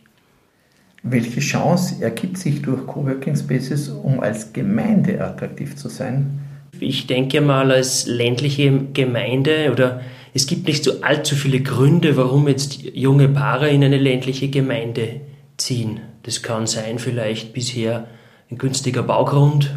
Welche 1.03 1.39
Chance 1.39 2.03
ergibt 2.03 2.38
sich 2.38 2.62
durch 2.62 2.86
Coworking 2.86 3.36
Spaces, 3.36 3.88
um 3.88 4.20
als 4.20 4.51
Gemeinde 4.51 5.24
attraktiv 5.24 5.75
zu 5.75 5.88
sein? 5.88 6.39
Ich 6.79 7.08
denke 7.08 7.39
mal, 7.39 7.72
als 7.72 8.08
ländliche 8.08 8.72
Gemeinde 8.94 9.70
oder 9.72 10.01
es 10.34 10.48
gibt 10.48 10.68
nicht 10.68 10.84
so 10.84 11.02
allzu 11.02 11.36
viele 11.36 11.62
Gründe, 11.62 12.18
warum 12.18 12.48
jetzt 12.48 12.84
junge 12.84 13.28
Paare 13.30 13.70
in 13.70 13.84
eine 13.84 13.98
ländliche 13.98 14.50
Gemeinde 14.50 15.22
ziehen. 15.58 16.02
Das 16.24 16.44
kann 16.44 16.68
sein 16.68 17.00
vielleicht 17.00 17.54
bisher 17.54 18.08
ein 18.50 18.58
günstiger 18.58 19.04
Baugrund, 19.04 19.72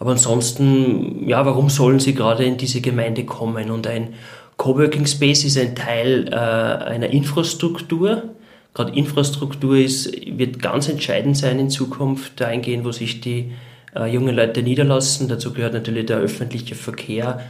aber 0.00 0.12
ansonsten, 0.12 1.28
ja, 1.28 1.44
warum 1.44 1.68
sollen 1.68 2.00
sie 2.00 2.14
gerade 2.14 2.44
in 2.44 2.56
diese 2.56 2.80
Gemeinde 2.80 3.24
kommen? 3.24 3.70
Und 3.70 3.86
ein 3.86 4.14
Coworking 4.56 5.06
Space 5.06 5.44
ist 5.44 5.58
ein 5.58 5.74
Teil 5.74 6.28
äh, 6.32 6.34
einer 6.34 7.10
Infrastruktur. 7.10 8.30
Gerade 8.72 8.92
Infrastruktur 8.92 9.76
ist, 9.76 10.10
wird 10.38 10.62
ganz 10.62 10.88
entscheidend 10.88 11.36
sein 11.36 11.58
in 11.58 11.68
Zukunft, 11.68 12.40
dahingehend, 12.40 12.86
wo 12.86 12.92
sich 12.92 13.20
die 13.20 13.52
äh, 13.94 14.06
jungen 14.06 14.34
Leute 14.34 14.62
niederlassen. 14.62 15.28
Dazu 15.28 15.52
gehört 15.52 15.74
natürlich 15.74 16.06
der 16.06 16.16
öffentliche 16.16 16.74
Verkehr, 16.74 17.40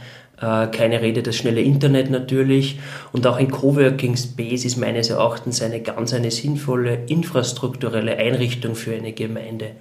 keine 0.41 1.01
Rede, 1.01 1.21
das 1.21 1.35
schnelle 1.35 1.61
Internet 1.61 2.09
natürlich. 2.09 2.79
Und 3.11 3.27
auch 3.27 3.37
ein 3.37 3.51
Coworking 3.51 4.17
Space 4.17 4.65
ist 4.65 4.77
meines 4.77 5.09
Erachtens 5.09 5.61
eine 5.61 5.81
ganz 5.81 6.13
eine 6.13 6.31
sinnvolle 6.31 7.05
infrastrukturelle 7.07 8.17
Einrichtung 8.17 8.75
für 8.75 8.95
eine 8.95 9.13
Gemeinde. 9.13 9.71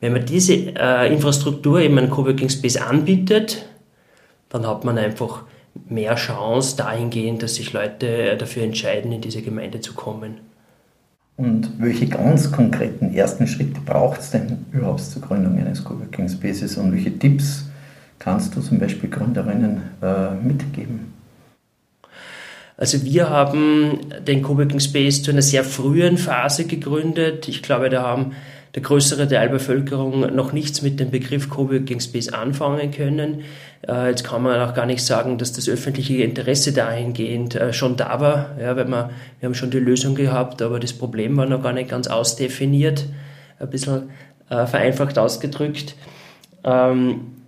Wenn 0.00 0.12
man 0.12 0.24
diese 0.24 0.54
äh, 0.54 1.12
Infrastruktur 1.12 1.80
eben 1.80 1.98
ein 1.98 2.10
Coworking 2.10 2.48
Space 2.48 2.76
anbietet, 2.76 3.66
dann 4.50 4.66
hat 4.66 4.84
man 4.84 4.98
einfach 4.98 5.44
mehr 5.88 6.14
Chance 6.16 6.76
dahingehend, 6.76 7.42
dass 7.42 7.54
sich 7.54 7.72
Leute 7.72 8.36
dafür 8.36 8.64
entscheiden, 8.64 9.12
in 9.12 9.20
diese 9.20 9.42
Gemeinde 9.42 9.80
zu 9.80 9.94
kommen. 9.94 10.40
Und 11.36 11.70
welche 11.78 12.06
ganz 12.06 12.52
konkreten 12.52 13.14
ersten 13.14 13.46
Schritte 13.46 13.80
braucht 13.80 14.20
es 14.20 14.30
denn 14.30 14.66
überhaupt 14.72 15.00
zur 15.00 15.22
Gründung 15.22 15.56
eines 15.58 15.82
Coworking 15.82 16.28
Spaces 16.28 16.76
und 16.76 16.92
welche 16.92 17.18
Tipps 17.18 17.69
kannst 18.20 18.54
du 18.54 18.60
zum 18.60 18.78
Beispiel 18.78 19.10
Gründerinnen 19.10 19.82
äh, 20.00 20.34
mitgeben? 20.34 21.12
Also 22.76 23.04
wir 23.04 23.28
haben 23.28 23.98
den 24.26 24.42
Coworking 24.42 24.80
Space 24.80 25.22
zu 25.22 25.32
einer 25.32 25.42
sehr 25.42 25.64
frühen 25.64 26.16
Phase 26.16 26.64
gegründet. 26.64 27.48
Ich 27.48 27.62
glaube, 27.62 27.90
da 27.90 28.02
haben 28.02 28.32
der 28.74 28.82
größere 28.82 29.28
Teil 29.28 29.48
der 29.48 29.48
Bevölkerung 29.48 30.34
noch 30.34 30.52
nichts 30.52 30.80
mit 30.80 31.00
dem 31.00 31.10
Begriff 31.10 31.50
Coworking 31.50 32.00
Space 32.00 32.28
anfangen 32.28 32.90
können. 32.92 33.42
Äh, 33.86 34.10
jetzt 34.10 34.24
kann 34.24 34.42
man 34.42 34.60
auch 34.60 34.74
gar 34.74 34.86
nicht 34.86 35.04
sagen, 35.04 35.38
dass 35.38 35.52
das 35.52 35.68
öffentliche 35.68 36.22
Interesse 36.22 36.72
dahingehend 36.72 37.54
äh, 37.56 37.72
schon 37.72 37.96
da 37.96 38.20
war, 38.20 38.56
ja, 38.60 38.76
weil 38.76 38.86
wir, 38.86 39.10
wir 39.40 39.46
haben 39.46 39.54
schon 39.54 39.70
die 39.70 39.78
Lösung 39.78 40.14
gehabt, 40.14 40.62
aber 40.62 40.78
das 40.78 40.92
Problem 40.92 41.36
war 41.36 41.46
noch 41.46 41.62
gar 41.62 41.72
nicht 41.72 41.90
ganz 41.90 42.06
ausdefiniert, 42.06 43.06
ein 43.58 43.70
bisschen 43.70 44.10
äh, 44.48 44.66
vereinfacht 44.66 45.18
ausgedrückt. 45.18 45.96
Ähm, 46.64 47.39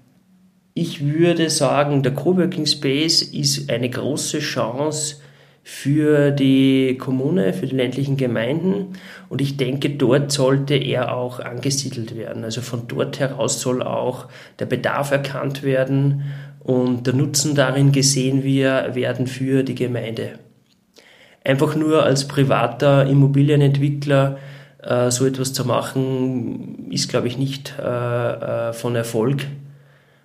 ich 0.74 1.04
würde 1.04 1.50
sagen, 1.50 2.02
der 2.02 2.14
Coworking 2.14 2.66
Space 2.66 3.22
ist 3.22 3.70
eine 3.70 3.90
große 3.90 4.38
Chance 4.38 5.16
für 5.62 6.30
die 6.30 6.96
Kommune, 6.98 7.52
für 7.52 7.66
die 7.66 7.76
ländlichen 7.76 8.16
Gemeinden. 8.16 8.94
Und 9.28 9.40
ich 9.40 9.56
denke, 9.56 9.90
dort 9.90 10.32
sollte 10.32 10.74
er 10.74 11.14
auch 11.14 11.40
angesiedelt 11.40 12.16
werden. 12.16 12.42
Also 12.42 12.62
von 12.62 12.88
dort 12.88 13.20
heraus 13.20 13.60
soll 13.60 13.82
auch 13.82 14.28
der 14.58 14.66
Bedarf 14.66 15.12
erkannt 15.12 15.62
werden 15.62 16.22
und 16.60 17.06
der 17.06 17.14
Nutzen 17.14 17.54
darin 17.54 17.92
gesehen 17.92 18.42
werden 18.42 19.26
für 19.26 19.62
die 19.62 19.74
Gemeinde. 19.74 20.38
Einfach 21.44 21.76
nur 21.76 22.04
als 22.04 22.26
privater 22.26 23.06
Immobilienentwickler 23.06 24.38
äh, 24.82 25.10
so 25.10 25.26
etwas 25.26 25.52
zu 25.52 25.64
machen, 25.64 26.88
ist, 26.90 27.08
glaube 27.08 27.26
ich, 27.26 27.36
nicht 27.36 27.74
äh, 27.78 28.68
äh 28.68 28.72
von 28.72 28.94
Erfolg 28.94 29.46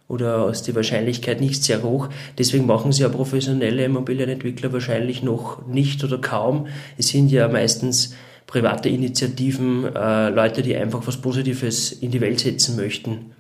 oder 0.07 0.49
ist 0.49 0.63
die 0.63 0.75
Wahrscheinlichkeit 0.75 1.41
nicht 1.41 1.63
sehr 1.63 1.83
hoch. 1.83 2.09
Deswegen 2.37 2.65
machen 2.65 2.91
sie 2.91 3.03
ja 3.03 3.09
professionelle 3.09 3.83
Immobilienentwickler 3.85 4.71
wahrscheinlich 4.71 5.23
noch 5.23 5.65
nicht 5.67 6.03
oder 6.03 6.19
kaum. 6.19 6.67
Es 6.97 7.09
sind 7.09 7.29
ja 7.29 7.47
meistens 7.47 8.15
private 8.45 8.87
Initiativen, 8.89 9.83
äh, 9.93 10.29
Leute, 10.29 10.61
die 10.61 10.75
einfach 10.75 11.05
was 11.05 11.17
Positives 11.17 11.91
in 11.91 12.11
die 12.11 12.21
Welt 12.21 12.39
setzen 12.39 12.77
möchten. 12.77 13.31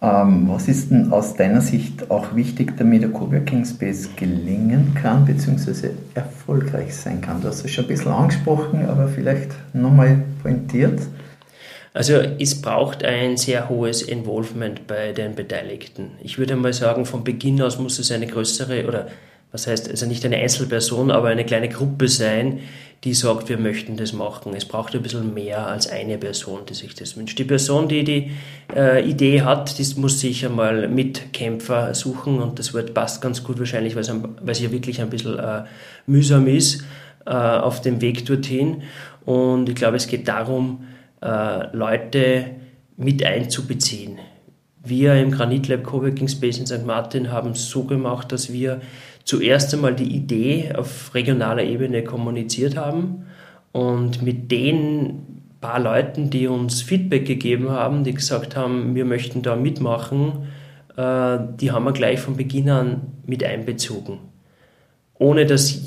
Ähm, 0.00 0.48
was 0.48 0.68
ist 0.68 0.90
denn 0.90 1.12
aus 1.12 1.34
deiner 1.34 1.60
Sicht 1.60 2.10
auch 2.10 2.34
wichtig, 2.34 2.76
damit 2.76 3.02
der 3.02 3.10
Coworking 3.10 3.64
Space 3.64 4.10
gelingen 4.16 4.92
kann 4.94 5.24
bzw. 5.24 5.90
erfolgreich 6.14 6.94
sein 6.94 7.20
kann? 7.20 7.40
Du 7.40 7.48
hast 7.48 7.64
es 7.64 7.70
schon 7.70 7.84
ein 7.84 7.88
bisschen 7.88 8.12
angesprochen, 8.12 8.86
aber 8.86 9.08
vielleicht 9.08 9.52
nochmal 9.72 10.22
pointiert. 10.42 11.00
Also 11.94 12.14
es 12.14 12.60
braucht 12.60 13.04
ein 13.04 13.36
sehr 13.36 13.68
hohes 13.68 14.02
Involvement 14.02 14.88
bei 14.88 15.12
den 15.12 15.36
Beteiligten. 15.36 16.10
Ich 16.24 16.38
würde 16.38 16.56
mal 16.56 16.72
sagen, 16.72 17.06
von 17.06 17.22
Beginn 17.22 17.62
aus 17.62 17.78
muss 17.78 18.00
es 18.00 18.10
eine 18.10 18.26
größere 18.26 18.88
oder 18.88 19.06
was 19.52 19.68
heißt 19.68 19.88
also 19.88 20.04
nicht 20.04 20.24
eine 20.24 20.38
Einzelperson, 20.38 21.12
aber 21.12 21.28
eine 21.28 21.44
kleine 21.44 21.68
Gruppe 21.68 22.08
sein, 22.08 22.58
die 23.04 23.14
sagt, 23.14 23.48
wir 23.48 23.58
möchten 23.58 23.96
das 23.96 24.12
machen. 24.12 24.54
Es 24.56 24.64
braucht 24.64 24.96
ein 24.96 25.02
bisschen 25.02 25.34
mehr 25.34 25.68
als 25.68 25.86
eine 25.86 26.18
Person, 26.18 26.62
die 26.68 26.74
sich 26.74 26.96
das 26.96 27.16
wünscht. 27.16 27.38
Die 27.38 27.44
Person, 27.44 27.86
die 27.86 28.02
die 28.02 28.30
äh, 28.74 29.08
Idee 29.08 29.42
hat, 29.42 29.78
die 29.78 30.00
muss 30.00 30.18
sich 30.18 30.44
einmal 30.44 30.88
Mitkämpfer 30.88 31.94
suchen 31.94 32.40
und 32.40 32.58
das 32.58 32.74
Wort 32.74 32.92
passt 32.92 33.22
ganz 33.22 33.44
gut 33.44 33.60
wahrscheinlich, 33.60 33.94
weil 33.94 34.02
es, 34.02 34.60
ja 34.60 34.72
wirklich 34.72 35.00
ein 35.00 35.10
bisschen 35.10 35.38
äh, 35.38 35.62
mühsam 36.06 36.48
ist 36.48 36.82
äh, 37.24 37.30
auf 37.30 37.80
dem 37.82 38.00
Weg 38.00 38.26
dorthin. 38.26 38.82
Und 39.24 39.68
ich 39.68 39.76
glaube, 39.76 39.96
es 39.96 40.08
geht 40.08 40.26
darum, 40.26 40.86
äh, 41.22 41.76
Leute 41.76 42.50
mit 42.96 43.24
einzubeziehen. 43.24 44.18
Wir 44.82 45.14
im 45.14 45.30
Granit 45.30 45.68
Lab 45.68 45.82
Coworking 45.84 46.28
Space 46.28 46.58
in 46.58 46.66
St. 46.66 46.84
Martin 46.84 47.32
haben 47.32 47.50
es 47.52 47.70
so 47.70 47.84
gemacht, 47.84 48.32
dass 48.32 48.52
wir 48.52 48.80
zuerst 49.24 49.72
einmal 49.72 49.94
die 49.94 50.14
Idee 50.14 50.72
auf 50.76 51.14
regionaler 51.14 51.64
Ebene 51.64 52.04
kommuniziert 52.04 52.76
haben 52.76 53.24
und 53.72 54.22
mit 54.22 54.52
den 54.52 55.42
paar 55.60 55.80
Leuten, 55.80 56.28
die 56.28 56.46
uns 56.46 56.82
Feedback 56.82 57.24
gegeben 57.24 57.70
haben, 57.70 58.04
die 58.04 58.12
gesagt 58.12 58.54
haben, 58.54 58.94
wir 58.94 59.06
möchten 59.06 59.40
da 59.40 59.56
mitmachen, 59.56 60.48
äh, 60.96 61.38
die 61.58 61.72
haben 61.72 61.84
wir 61.84 61.92
gleich 61.92 62.20
von 62.20 62.36
Beginn 62.36 62.68
an 62.68 63.00
mit 63.24 63.42
einbezogen. 63.42 64.18
Ohne 65.18 65.46
dass 65.46 65.80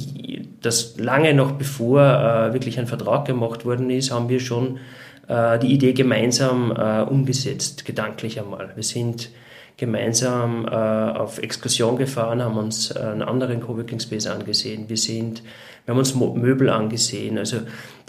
das 0.62 0.98
lange 0.98 1.34
noch 1.34 1.54
bevor 1.54 2.02
äh, 2.02 2.54
wirklich 2.54 2.80
ein 2.80 2.88
Vertrag 2.88 3.26
gemacht 3.26 3.66
worden 3.66 3.90
ist, 3.90 4.12
haben 4.12 4.30
wir 4.30 4.40
schon 4.40 4.80
äh, 5.28 5.60
die 5.60 5.74
Idee 5.74 5.94
gemeinsam 5.94 6.72
umgesetzt, 6.72 7.86
gedanklich 7.86 8.40
einmal. 8.40 8.72
Wir 8.76 8.84
sind 8.84 9.30
gemeinsam 9.78 10.66
äh, 10.66 10.70
auf 10.72 11.38
Exkursion 11.38 11.98
gefahren, 11.98 12.42
haben 12.42 12.58
uns 12.58 12.90
äh, 12.92 13.00
einen 13.00 13.22
anderen 13.22 13.62
Coworking 13.62 14.00
Space 14.00 14.26
angesehen. 14.26 14.90
Wir 14.90 14.98
sind, 14.98 15.44
wir 15.86 15.94
haben 15.94 16.00
uns 16.00 16.16
Möbel 16.16 16.72
angesehen. 16.72 17.38
Also 17.38 17.58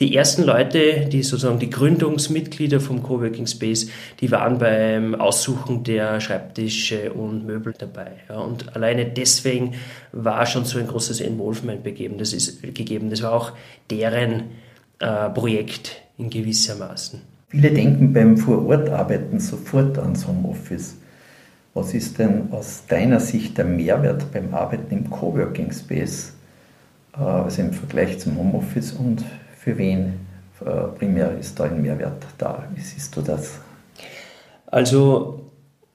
die 0.00 0.16
ersten 0.16 0.44
Leute, 0.44 1.06
die 1.12 1.22
sozusagen 1.22 1.58
die 1.58 1.68
Gründungsmitglieder 1.68 2.80
vom 2.80 3.02
Coworking 3.02 3.46
Space, 3.46 3.90
die 4.20 4.30
waren 4.30 4.58
beim 4.58 5.14
Aussuchen 5.14 5.84
der 5.84 6.20
Schreibtische 6.20 7.12
und 7.12 7.44
Möbel 7.44 7.74
dabei. 7.76 8.12
Ja. 8.30 8.38
Und 8.38 8.74
alleine 8.74 9.04
deswegen 9.04 9.74
war 10.12 10.46
schon 10.46 10.64
so 10.64 10.78
ein 10.78 10.86
großes 10.86 11.20
Involvement 11.20 11.84
begeben. 11.84 12.16
Das 12.16 12.32
ist 12.32 12.62
gegeben. 12.62 13.10
Das 13.10 13.22
war 13.22 13.32
auch 13.32 13.52
deren 13.90 14.44
äh, 15.00 15.28
Projekt 15.28 16.00
in 16.16 16.30
gewissermaßen. 16.30 17.20
Viele 17.48 17.70
denken 17.70 18.12
beim 18.14 18.38
Vorortarbeiten 18.38 19.38
sofort 19.38 19.98
ans 19.98 20.26
Homeoffice. 20.26 20.96
Was 21.78 21.94
ist 21.94 22.18
denn 22.18 22.48
aus 22.50 22.82
deiner 22.88 23.20
Sicht 23.20 23.56
der 23.56 23.64
Mehrwert 23.64 24.32
beim 24.32 24.52
Arbeiten 24.52 24.92
im 24.92 25.08
Coworking 25.08 25.70
Space, 25.70 26.32
äh, 27.16 27.20
also 27.20 27.62
im 27.62 27.72
Vergleich 27.72 28.18
zum 28.18 28.36
Homeoffice 28.36 28.94
und 28.94 29.24
für 29.56 29.78
wen 29.78 30.14
äh, 30.60 30.88
primär 30.98 31.38
ist 31.38 31.60
da 31.60 31.64
ein 31.64 31.80
Mehrwert 31.80 32.26
da? 32.36 32.64
Wie 32.74 32.80
siehst 32.80 33.14
du 33.14 33.20
das? 33.20 33.60
Also 34.66 35.52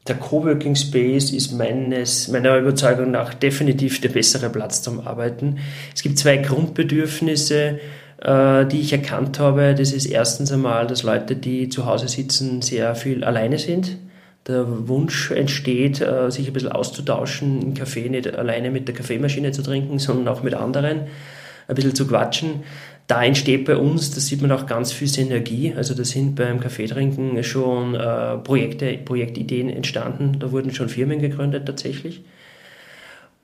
der 0.08 0.16
Coworking 0.16 0.76
Space 0.76 1.32
ist 1.32 1.52
meines, 1.52 2.30
meiner 2.30 2.58
Überzeugung 2.58 3.12
nach 3.12 3.34
definitiv 3.34 4.00
der 4.00 4.10
bessere 4.10 4.50
Platz 4.50 4.82
zum 4.82 5.06
Arbeiten. 5.06 5.58
Es 5.94 6.02
gibt 6.02 6.18
zwei 6.18 6.38
Grundbedürfnisse, 6.38 7.80
äh, 8.22 8.66
die 8.68 8.80
ich 8.80 8.94
erkannt 8.94 9.38
habe. 9.38 9.76
Das 9.76 9.92
ist 9.92 10.06
erstens 10.06 10.50
einmal, 10.50 10.88
dass 10.88 11.04
Leute, 11.04 11.36
die 11.36 11.68
zu 11.68 11.86
Hause 11.86 12.08
sitzen, 12.08 12.62
sehr 12.62 12.96
viel 12.96 13.26
alleine 13.26 13.60
sind 13.60 13.98
der 14.48 14.88
Wunsch 14.88 15.32
entsteht, 15.32 16.02
äh, 16.02 16.30
sich 16.30 16.48
ein 16.48 16.54
bisschen 16.54 16.72
auszutauschen, 16.72 17.62
im 17.62 17.74
Café 17.74 18.10
nicht 18.10 18.34
alleine 18.34 18.72
mit 18.72 18.88
der 18.88 18.96
Kaffeemaschine 18.96 19.52
zu 19.52 19.62
trinken, 19.62 20.00
sondern 20.00 20.28
auch 20.28 20.44
mit 20.44 20.54
anderen, 20.54 21.02
ein 21.68 21.76
bisschen 21.76 21.96
zu 21.96 22.08
quatschen. 22.08 22.64
Da 23.08 23.24
entsteht 23.24 23.66
bei 23.66 23.76
uns, 23.76 24.12
das 24.12 24.28
sieht 24.28 24.42
man 24.42 24.52
auch 24.52 24.66
ganz 24.66 24.92
viel 24.92 25.08
Synergie. 25.08 25.74
Also 25.76 25.94
da 25.94 26.04
sind 26.04 26.36
beim 26.36 26.60
Kaffeetrinken 26.60 27.44
schon 27.44 27.96
äh, 27.96 28.38
Projekte, 28.38 28.98
Projektideen 28.98 29.70
entstanden. 29.70 30.40
Da 30.40 30.52
wurden 30.52 30.74
schon 30.74 30.90
Firmen 30.90 31.20
gegründet 31.20 31.66
tatsächlich. 31.66 32.24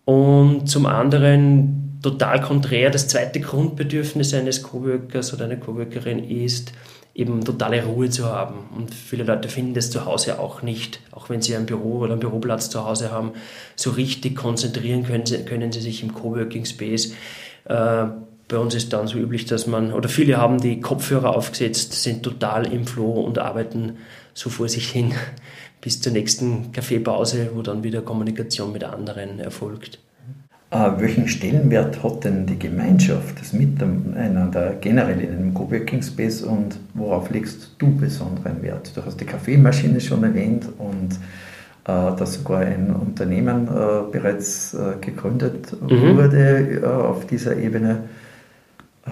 Und 0.06 0.68
zum 0.68 0.86
anderen 0.86 2.00
total 2.02 2.42
konträr, 2.42 2.90
das 2.90 3.08
zweite 3.08 3.42
Grundbedürfnis 3.42 4.34
eines 4.34 4.64
Coworkers 4.64 5.34
oder 5.34 5.46
einer 5.46 5.58
Coworkerin 5.58 6.20
ist, 6.24 6.72
eben 7.14 7.44
totale 7.44 7.84
Ruhe 7.84 8.10
zu 8.10 8.26
haben. 8.26 8.70
Und 8.76 8.94
viele 8.94 9.24
Leute 9.24 9.50
finden 9.50 9.74
das 9.74 9.92
zu 9.92 10.06
Hause 10.06 10.40
auch 10.40 10.62
nicht, 10.62 11.02
auch 11.12 11.30
wenn 11.30 11.42
sie 11.42 11.56
ein 11.56 11.66
Büro 11.66 12.00
oder 12.00 12.14
einen 12.14 12.20
Büroplatz 12.20 12.70
zu 12.70 12.86
Hause 12.86 13.12
haben, 13.12 13.34
so 13.76 13.92
richtig 13.92 14.36
konzentrieren 14.36 15.04
können 15.04 15.26
sie, 15.26 15.44
können 15.44 15.72
sie 15.72 15.82
sich 15.82 16.04
im 16.04 16.14
Coworking 16.14 16.66
Space. 16.66 17.14
Äh, 17.66 18.06
bei 18.48 18.58
uns 18.58 18.74
ist 18.74 18.94
dann 18.94 19.08
so 19.08 19.18
üblich, 19.20 19.46
dass 19.46 19.68
man, 19.68 19.94
oder 19.94 20.10
viele 20.10 20.38
haben 20.38 20.60
die 20.60 20.82
Kopfhörer 20.82 21.36
aufgesetzt, 21.36 21.94
sind 21.94 22.24
total 22.24 22.72
im 22.72 22.86
Flow 22.86 23.12
und 23.22 23.38
arbeiten 23.38 23.98
so 24.34 24.50
vor 24.50 24.68
sich 24.68 24.90
hin 24.90 25.14
bis 25.82 26.02
zur 26.02 26.12
nächsten 26.12 26.72
Kaffeepause, 26.72 27.52
wo 27.54 27.62
dann 27.62 27.84
wieder 27.84 28.02
Kommunikation 28.02 28.72
mit 28.72 28.84
anderen 28.84 29.40
erfolgt. 29.40 30.00
Äh, 30.72 30.92
welchen 31.00 31.28
Stellenwert 31.28 32.04
hat 32.04 32.26
denn 32.26 32.46
die 32.46 32.60
Gemeinschaft, 32.60 33.40
das 33.40 33.54
Miteinander 33.54 34.76
generell 34.80 35.20
in 35.20 35.32
einem 35.32 35.54
Coworking 35.56 36.04
Space 36.04 36.44
und 36.44 36.78
worauf 36.94 37.32
legst 37.32 37.76
du 37.80 37.96
besonderen 37.98 38.62
Wert? 38.62 38.96
Du 38.96 39.04
hast 39.04 39.20
die 39.20 39.26
Kaffeemaschine 39.26 40.00
schon 40.00 40.24
erwähnt 40.24 40.68
und 40.78 41.16
äh, 41.86 42.16
dass 42.16 42.36
sogar 42.36 42.60
ein 42.60 42.92
Unternehmen 42.92 43.68
äh, 43.68 44.12
bereits 44.12 44.76
äh, 44.76 44.94
gegründet 45.02 45.76
mhm. 45.82 46.16
wurde 46.16 46.82
äh, 46.82 46.86
auf 46.86 47.26
dieser 47.26 47.58
Ebene. 47.58 48.04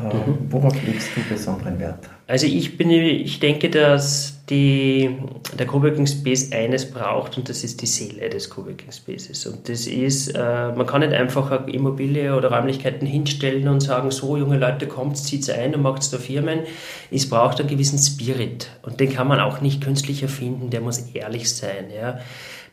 Mhm. 0.03 0.51
Worauf 0.51 0.73
legst 0.85 1.09
du 1.15 1.21
besonderen 1.29 1.79
Wert? 1.79 2.09
Also 2.27 2.45
ich, 2.45 2.77
bin, 2.77 2.91
ich 2.91 3.39
denke, 3.39 3.69
dass 3.69 4.43
die, 4.49 5.17
der 5.57 5.65
Coworking 5.65 6.07
Space 6.07 6.51
eines 6.51 6.89
braucht 6.91 7.37
und 7.37 7.47
das 7.47 7.63
ist 7.63 7.81
die 7.81 7.85
Seele 7.85 8.29
des 8.29 8.49
Coworking 8.49 8.91
Spaces. 8.91 9.45
Und 9.45 9.69
das 9.69 9.87
ist, 9.87 10.29
äh, 10.35 10.71
man 10.73 10.85
kann 10.85 11.01
nicht 11.01 11.13
einfach 11.13 11.67
Immobilie 11.67 12.35
oder 12.35 12.51
Räumlichkeiten 12.51 13.07
hinstellen 13.07 13.67
und 13.69 13.79
sagen, 13.81 14.11
so 14.11 14.35
junge 14.35 14.57
Leute, 14.57 14.87
kommt, 14.87 15.17
zieht 15.17 15.49
ein 15.49 15.73
und 15.73 15.81
macht 15.81 16.11
da 16.11 16.17
Firmen. 16.17 16.59
Es 17.11 17.29
braucht 17.29 17.59
einen 17.59 17.69
gewissen 17.69 17.97
Spirit 17.97 18.69
und 18.83 18.99
den 18.99 19.13
kann 19.13 19.27
man 19.27 19.39
auch 19.39 19.61
nicht 19.61 19.81
künstlich 19.81 20.21
erfinden, 20.21 20.69
der 20.69 20.81
muss 20.81 20.99
ehrlich 21.13 21.49
sein. 21.49 21.85
Ja. 21.95 22.19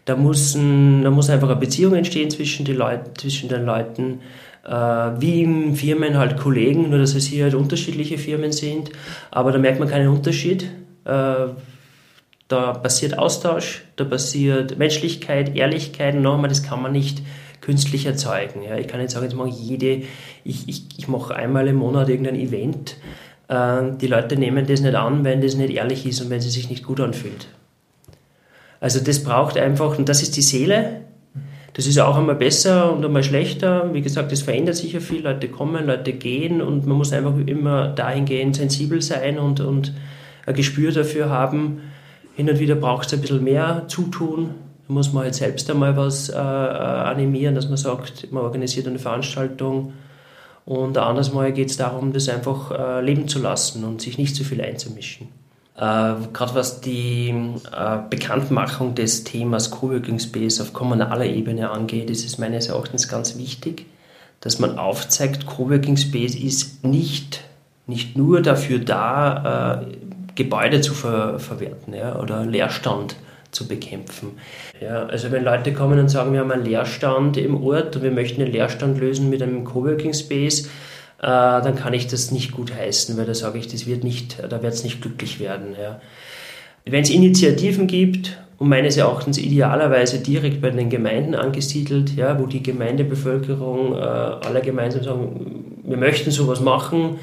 Da, 0.04 0.16
muss 0.16 0.54
ein, 0.54 1.02
da 1.02 1.10
muss 1.10 1.30
einfach 1.30 1.48
eine 1.48 1.60
Beziehung 1.60 1.94
entstehen 1.94 2.30
zwischen, 2.30 2.64
die 2.64 2.72
Leute, 2.72 3.14
zwischen 3.14 3.48
den 3.48 3.64
Leuten 3.64 4.20
wie 4.66 5.42
in 5.42 5.76
Firmen 5.76 6.16
halt 6.16 6.38
Kollegen, 6.38 6.90
nur 6.90 6.98
dass 6.98 7.14
es 7.14 7.26
hier 7.26 7.44
halt 7.44 7.54
unterschiedliche 7.54 8.18
Firmen 8.18 8.52
sind, 8.52 8.90
aber 9.30 9.52
da 9.52 9.58
merkt 9.58 9.78
man 9.78 9.88
keinen 9.88 10.08
Unterschied. 10.08 10.70
Äh, 11.04 11.46
da 12.48 12.72
passiert 12.72 13.18
Austausch, 13.18 13.82
da 13.96 14.04
passiert 14.04 14.78
Menschlichkeit, 14.78 15.56
Ehrlichkeit. 15.56 16.14
Nochmal, 16.14 16.48
das 16.48 16.62
kann 16.62 16.82
man 16.82 16.92
nicht 16.92 17.22
künstlich 17.60 18.06
erzeugen. 18.06 18.62
Ja. 18.62 18.76
Ich 18.76 18.86
kann 18.88 19.00
nicht 19.00 19.10
sagen, 19.10 19.24
jetzt 19.24 19.34
mache 19.34 19.48
jede, 19.48 20.02
ich, 20.44 20.68
ich, 20.68 20.84
ich 20.96 21.08
mache 21.08 21.34
einmal 21.34 21.66
im 21.68 21.76
Monat 21.76 22.08
irgendein 22.08 22.36
Event. 22.36 22.96
Äh, 23.48 23.96
die 24.00 24.06
Leute 24.06 24.36
nehmen 24.36 24.66
das 24.66 24.80
nicht 24.80 24.94
an, 24.94 25.24
wenn 25.24 25.40
das 25.40 25.56
nicht 25.56 25.74
ehrlich 25.74 26.06
ist 26.06 26.20
und 26.20 26.30
wenn 26.30 26.40
sie 26.40 26.50
sich 26.50 26.68
nicht 26.68 26.84
gut 26.84 27.00
anfühlt. 27.00 27.48
Also 28.80 29.00
das 29.00 29.24
braucht 29.24 29.56
einfach, 29.56 29.98
und 29.98 30.08
das 30.08 30.22
ist 30.22 30.36
die 30.36 30.42
Seele. 30.42 31.00
Das 31.74 31.88
ist 31.88 31.98
auch 31.98 32.16
einmal 32.16 32.36
besser 32.36 32.92
und 32.92 33.04
einmal 33.04 33.24
schlechter. 33.24 33.92
Wie 33.92 34.00
gesagt, 34.00 34.30
es 34.30 34.42
verändert 34.42 34.76
sich 34.76 34.92
ja 34.92 35.00
viel. 35.00 35.22
Leute 35.22 35.48
kommen, 35.48 35.86
Leute 35.86 36.12
gehen 36.12 36.62
und 36.62 36.86
man 36.86 36.96
muss 36.96 37.12
einfach 37.12 37.34
immer 37.46 37.88
dahingehend 37.88 38.54
sensibel 38.54 39.02
sein 39.02 39.38
und, 39.40 39.58
und 39.58 39.92
ein 40.46 40.54
Gespür 40.54 40.92
dafür 40.92 41.30
haben. 41.30 41.80
Hin 42.36 42.48
und 42.48 42.60
wieder 42.60 42.76
braucht 42.76 43.06
es 43.06 43.14
ein 43.14 43.20
bisschen 43.20 43.42
mehr 43.42 43.84
Zutun. 43.88 44.50
Da 44.86 44.94
muss 44.94 45.12
man 45.12 45.24
halt 45.24 45.34
selbst 45.34 45.68
einmal 45.68 45.96
was 45.96 46.28
äh, 46.28 46.34
äh, 46.34 46.38
animieren, 46.38 47.56
dass 47.56 47.68
man 47.68 47.76
sagt, 47.76 48.30
man 48.30 48.44
organisiert 48.44 48.86
eine 48.86 49.00
Veranstaltung. 49.00 49.94
Und 50.64 50.96
ein 50.96 51.04
anderes 51.04 51.32
Mal 51.32 51.52
geht 51.52 51.70
es 51.70 51.76
darum, 51.76 52.12
das 52.12 52.28
einfach 52.28 52.70
äh, 52.70 53.00
leben 53.00 53.26
zu 53.26 53.40
lassen 53.40 53.82
und 53.84 54.00
sich 54.00 54.16
nicht 54.16 54.36
zu 54.36 54.44
viel 54.44 54.60
einzumischen. 54.60 55.28
Äh, 55.76 55.80
Gerade 56.32 56.54
was 56.54 56.80
die 56.80 57.30
äh, 57.30 57.98
Bekanntmachung 58.08 58.94
des 58.94 59.24
Themas 59.24 59.70
Coworking 59.70 60.18
Space 60.18 60.60
auf 60.60 60.72
kommunaler 60.72 61.26
Ebene 61.26 61.70
angeht, 61.70 62.10
ist 62.10 62.24
es 62.24 62.38
meines 62.38 62.68
Erachtens 62.68 63.08
ganz 63.08 63.36
wichtig, 63.36 63.86
dass 64.40 64.58
man 64.58 64.78
aufzeigt, 64.78 65.46
Coworking 65.46 65.96
Space 65.96 66.34
ist 66.36 66.84
nicht, 66.84 67.40
nicht 67.86 68.16
nur 68.16 68.40
dafür 68.42 68.78
da, 68.78 69.82
äh, 69.82 69.96
Gebäude 70.34 70.80
zu 70.80 70.94
ver 70.94 71.38
verwerten 71.38 71.94
ja, 71.94 72.18
oder 72.18 72.44
Leerstand 72.44 73.16
zu 73.50 73.68
bekämpfen. 73.68 74.32
Ja, 74.80 75.06
also 75.06 75.30
wenn 75.30 75.44
Leute 75.44 75.72
kommen 75.72 75.98
und 75.98 76.08
sagen, 76.08 76.32
wir 76.32 76.40
haben 76.40 76.50
einen 76.50 76.64
Leerstand 76.64 77.36
im 77.36 77.62
Ort 77.62 77.96
und 77.96 78.02
wir 78.02 78.10
möchten 78.10 78.40
den 78.40 78.50
Leerstand 78.52 78.98
lösen 78.98 79.30
mit 79.30 79.42
einem 79.42 79.64
Coworking 79.64 80.12
Space, 80.12 80.68
äh, 81.24 81.62
dann 81.62 81.74
kann 81.74 81.94
ich 81.94 82.06
das 82.06 82.30
nicht 82.30 82.52
gut 82.52 82.74
heißen, 82.74 83.16
weil 83.16 83.24
da 83.24 83.34
sage 83.34 83.58
ich, 83.58 83.66
das 83.66 83.86
wird 83.86 84.04
nicht, 84.04 84.36
da 84.46 84.62
wird 84.62 84.74
es 84.74 84.84
nicht 84.84 85.00
glücklich 85.00 85.40
werden. 85.40 85.74
Ja. 85.80 86.00
Wenn 86.84 87.02
es 87.02 87.08
Initiativen 87.10 87.86
gibt, 87.86 88.36
und 88.56 88.68
meines 88.68 88.96
Erachtens 88.96 89.38
idealerweise 89.38 90.20
direkt 90.20 90.60
bei 90.60 90.70
den 90.70 90.88
Gemeinden 90.88 91.34
angesiedelt, 91.34 92.14
ja, 92.14 92.38
wo 92.38 92.46
die 92.46 92.62
Gemeindebevölkerung 92.62 93.94
äh, 93.94 93.98
alle 93.98 94.60
gemeinsam 94.62 95.02
sagen, 95.02 95.80
wir 95.82 95.96
möchten 95.96 96.30
sowas 96.30 96.60
machen, 96.60 97.18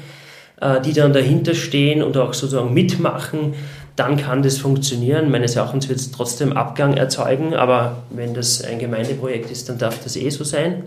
äh, 0.60 0.80
die 0.82 0.92
dann 0.92 1.14
dahinter 1.14 1.54
stehen 1.54 2.02
und 2.02 2.18
auch 2.18 2.34
sozusagen 2.34 2.74
mitmachen, 2.74 3.54
dann 3.96 4.18
kann 4.18 4.42
das 4.42 4.58
funktionieren. 4.58 5.30
Meines 5.30 5.56
Erachtens 5.56 5.88
wird 5.88 6.00
es 6.00 6.10
trotzdem 6.10 6.52
Abgang 6.52 6.98
erzeugen, 6.98 7.54
aber 7.54 8.02
wenn 8.10 8.34
das 8.34 8.62
ein 8.62 8.78
Gemeindeprojekt 8.78 9.50
ist, 9.50 9.70
dann 9.70 9.78
darf 9.78 10.02
das 10.04 10.16
eh 10.16 10.28
so 10.28 10.44
sein. 10.44 10.84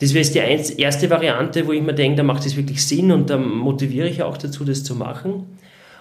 Das 0.00 0.14
wäre 0.14 0.24
die 0.24 0.80
erste 0.80 1.10
Variante, 1.10 1.66
wo 1.66 1.72
ich 1.72 1.82
mir 1.82 1.94
denke, 1.94 2.18
da 2.18 2.22
macht 2.22 2.46
es 2.46 2.56
wirklich 2.56 2.86
Sinn 2.86 3.10
und 3.10 3.30
da 3.30 3.36
motiviere 3.36 4.08
ich 4.08 4.22
auch 4.22 4.36
dazu, 4.36 4.64
das 4.64 4.84
zu 4.84 4.94
machen. 4.94 5.56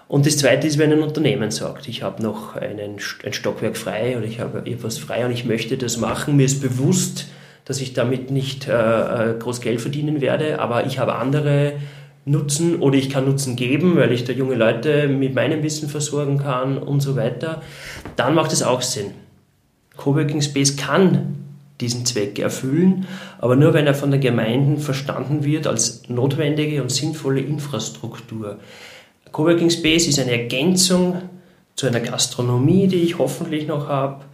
Und 0.07 0.25
das 0.25 0.37
Zweite 0.37 0.67
ist, 0.67 0.77
wenn 0.77 0.91
ein 0.93 1.01
Unternehmen 1.01 1.51
sagt, 1.51 1.87
ich 1.87 2.03
habe 2.03 2.23
noch 2.23 2.55
einen, 2.55 2.97
ein 3.25 3.33
Stockwerk 3.33 3.75
frei 3.75 4.17
oder 4.17 4.25
ich 4.25 4.39
habe 4.39 4.59
etwas 4.65 4.97
frei 4.97 5.25
und 5.25 5.31
ich 5.31 5.45
möchte 5.45 5.77
das 5.77 5.97
machen. 5.97 6.37
Mir 6.37 6.45
ist 6.45 6.61
bewusst, 6.61 7.27
dass 7.65 7.81
ich 7.81 7.93
damit 7.93 8.31
nicht 8.31 8.67
äh, 8.67 9.31
äh 9.31 9.37
groß 9.37 9.59
Geld 9.59 9.81
verdienen 9.81 10.21
werde, 10.21 10.59
aber 10.59 10.85
ich 10.85 10.99
habe 10.99 11.15
andere 11.15 11.73
Nutzen 12.23 12.77
oder 12.79 12.97
ich 12.97 13.09
kann 13.09 13.25
Nutzen 13.25 13.55
geben, 13.55 13.97
weil 13.97 14.11
ich 14.11 14.23
da 14.23 14.31
junge 14.31 14.55
Leute 14.55 15.07
mit 15.07 15.33
meinem 15.33 15.63
Wissen 15.63 15.89
versorgen 15.89 16.37
kann 16.37 16.77
und 16.77 17.01
so 17.01 17.15
weiter, 17.15 17.61
dann 18.15 18.35
macht 18.35 18.53
es 18.53 18.63
auch 18.63 18.81
Sinn. 18.81 19.11
Coworking 19.97 20.41
Space 20.41 20.77
kann 20.77 21.35
diesen 21.81 22.05
Zweck 22.05 22.39
erfüllen, 22.39 23.07
aber 23.39 23.55
nur 23.55 23.73
wenn 23.73 23.87
er 23.87 23.93
von 23.93 24.11
den 24.11 24.21
Gemeinden 24.21 24.77
verstanden 24.77 25.43
wird 25.43 25.67
als 25.67 26.03
notwendige 26.07 26.81
und 26.81 26.91
sinnvolle 26.91 27.41
Infrastruktur. 27.41 28.57
Coworking 29.31 29.69
Space 29.69 30.07
ist 30.07 30.19
eine 30.19 30.31
Ergänzung 30.31 31.21
zu 31.75 31.87
einer 31.87 31.99
Gastronomie, 31.99 32.87
die 32.87 33.01
ich 33.01 33.19
hoffentlich 33.19 33.67
noch 33.67 33.87
habe, 33.87 34.25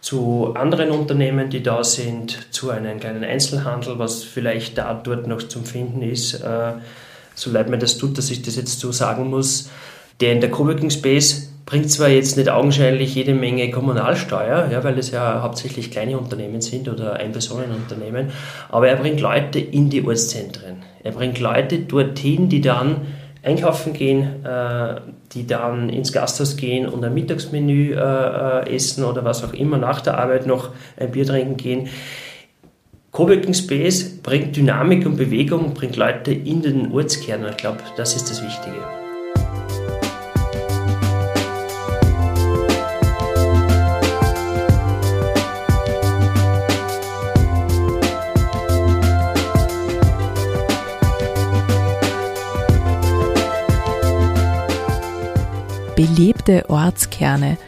zu 0.00 0.54
anderen 0.54 0.90
Unternehmen, 0.90 1.50
die 1.50 1.62
da 1.62 1.82
sind, 1.84 2.52
zu 2.52 2.70
einem 2.70 3.00
kleinen 3.00 3.24
Einzelhandel, 3.24 3.98
was 3.98 4.22
vielleicht 4.22 4.78
da 4.78 4.94
dort 4.94 5.26
noch 5.26 5.42
zum 5.42 5.64
Finden 5.64 6.02
ist. 6.02 6.34
Äh, 6.34 6.72
so 7.34 7.50
leid 7.50 7.68
mir 7.68 7.78
das 7.78 7.98
tut, 7.98 8.18
dass 8.18 8.30
ich 8.30 8.42
das 8.42 8.56
jetzt 8.56 8.80
so 8.80 8.92
sagen 8.92 9.28
muss. 9.28 9.70
Denn 10.20 10.40
der 10.40 10.50
Coworking 10.50 10.90
Space 10.90 11.50
bringt 11.68 11.90
zwar 11.90 12.08
jetzt 12.08 12.38
nicht 12.38 12.48
augenscheinlich 12.48 13.14
jede 13.14 13.34
Menge 13.34 13.70
Kommunalsteuer, 13.70 14.70
ja, 14.72 14.82
weil 14.84 14.98
es 14.98 15.10
ja 15.10 15.42
hauptsächlich 15.42 15.90
kleine 15.90 16.16
Unternehmen 16.16 16.62
sind 16.62 16.88
oder 16.88 17.16
Ein-Personen-Unternehmen, 17.16 18.30
aber 18.70 18.88
er 18.88 18.96
bringt 18.96 19.20
Leute 19.20 19.58
in 19.58 19.90
die 19.90 20.02
Ortszentren. 20.02 20.82
Er 21.04 21.12
bringt 21.12 21.38
Leute 21.40 21.80
dorthin, 21.80 22.48
die 22.48 22.62
dann 22.62 23.02
einkaufen 23.42 23.92
gehen, 23.92 24.46
äh, 24.46 25.00
die 25.32 25.46
dann 25.46 25.90
ins 25.90 26.10
Gasthaus 26.10 26.56
gehen 26.56 26.88
und 26.88 27.04
ein 27.04 27.12
Mittagsmenü 27.12 27.92
äh, 27.92 27.98
äh, 27.98 28.74
essen 28.74 29.04
oder 29.04 29.22
was 29.26 29.44
auch 29.44 29.52
immer, 29.52 29.76
nach 29.76 30.00
der 30.00 30.16
Arbeit 30.16 30.46
noch 30.46 30.70
ein 30.96 31.10
Bier 31.10 31.26
trinken 31.26 31.58
gehen. 31.58 31.88
Coworking 33.10 33.52
Space 33.52 34.22
bringt 34.22 34.56
Dynamik 34.56 35.04
und 35.04 35.16
Bewegung, 35.16 35.74
bringt 35.74 35.96
Leute 35.96 36.32
in 36.32 36.62
den 36.62 36.92
Ortskern. 36.92 37.44
Ich 37.50 37.58
glaube, 37.58 37.78
das 37.98 38.16
ist 38.16 38.30
das 38.30 38.42
Wichtige. 38.42 39.07
Belebte 55.98 56.70
Ortskerne, 56.70 57.58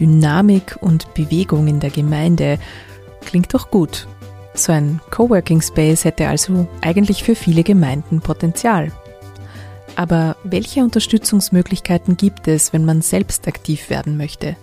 Dynamik 0.00 0.78
und 0.80 1.12
Bewegung 1.12 1.68
in 1.68 1.80
der 1.80 1.90
Gemeinde. 1.90 2.58
Klingt 3.26 3.52
doch 3.52 3.70
gut. 3.70 4.08
So 4.54 4.72
ein 4.72 5.02
Coworking 5.10 5.60
Space 5.60 6.06
hätte 6.06 6.26
also 6.28 6.66
eigentlich 6.80 7.24
für 7.24 7.34
viele 7.34 7.62
Gemeinden 7.62 8.22
Potenzial. 8.22 8.90
Aber 9.96 10.36
welche 10.44 10.82
Unterstützungsmöglichkeiten 10.82 12.16
gibt 12.16 12.48
es, 12.48 12.72
wenn 12.72 12.86
man 12.86 13.02
selbst 13.02 13.46
aktiv 13.46 13.90
werden 13.90 14.16
möchte? 14.16 14.56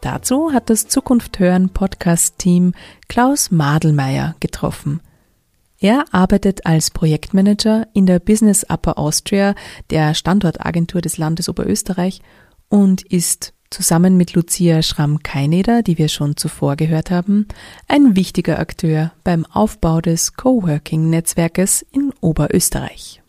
Dazu 0.00 0.52
hat 0.52 0.70
das 0.70 0.86
Zukunft 0.86 1.40
hören 1.40 1.70
Podcast-Team 1.70 2.74
Klaus 3.08 3.50
Madelmeier 3.50 4.36
getroffen. 4.38 5.00
Er 5.84 6.04
arbeitet 6.12 6.64
als 6.64 6.90
Projektmanager 6.90 7.86
in 7.92 8.06
der 8.06 8.18
Business 8.18 8.64
Upper 8.70 8.96
Austria, 8.96 9.54
der 9.90 10.14
Standortagentur 10.14 11.02
des 11.02 11.18
Landes 11.18 11.50
Oberösterreich 11.50 12.22
und 12.70 13.02
ist 13.02 13.52
zusammen 13.68 14.16
mit 14.16 14.32
Lucia 14.32 14.80
Schramm-Keineder, 14.80 15.82
die 15.82 15.98
wir 15.98 16.08
schon 16.08 16.38
zuvor 16.38 16.76
gehört 16.76 17.10
haben, 17.10 17.46
ein 17.86 18.16
wichtiger 18.16 18.60
Akteur 18.60 19.12
beim 19.24 19.44
Aufbau 19.44 20.00
des 20.00 20.32
Coworking-Netzwerkes 20.32 21.84
in 21.92 22.14
Oberösterreich. 22.22 23.20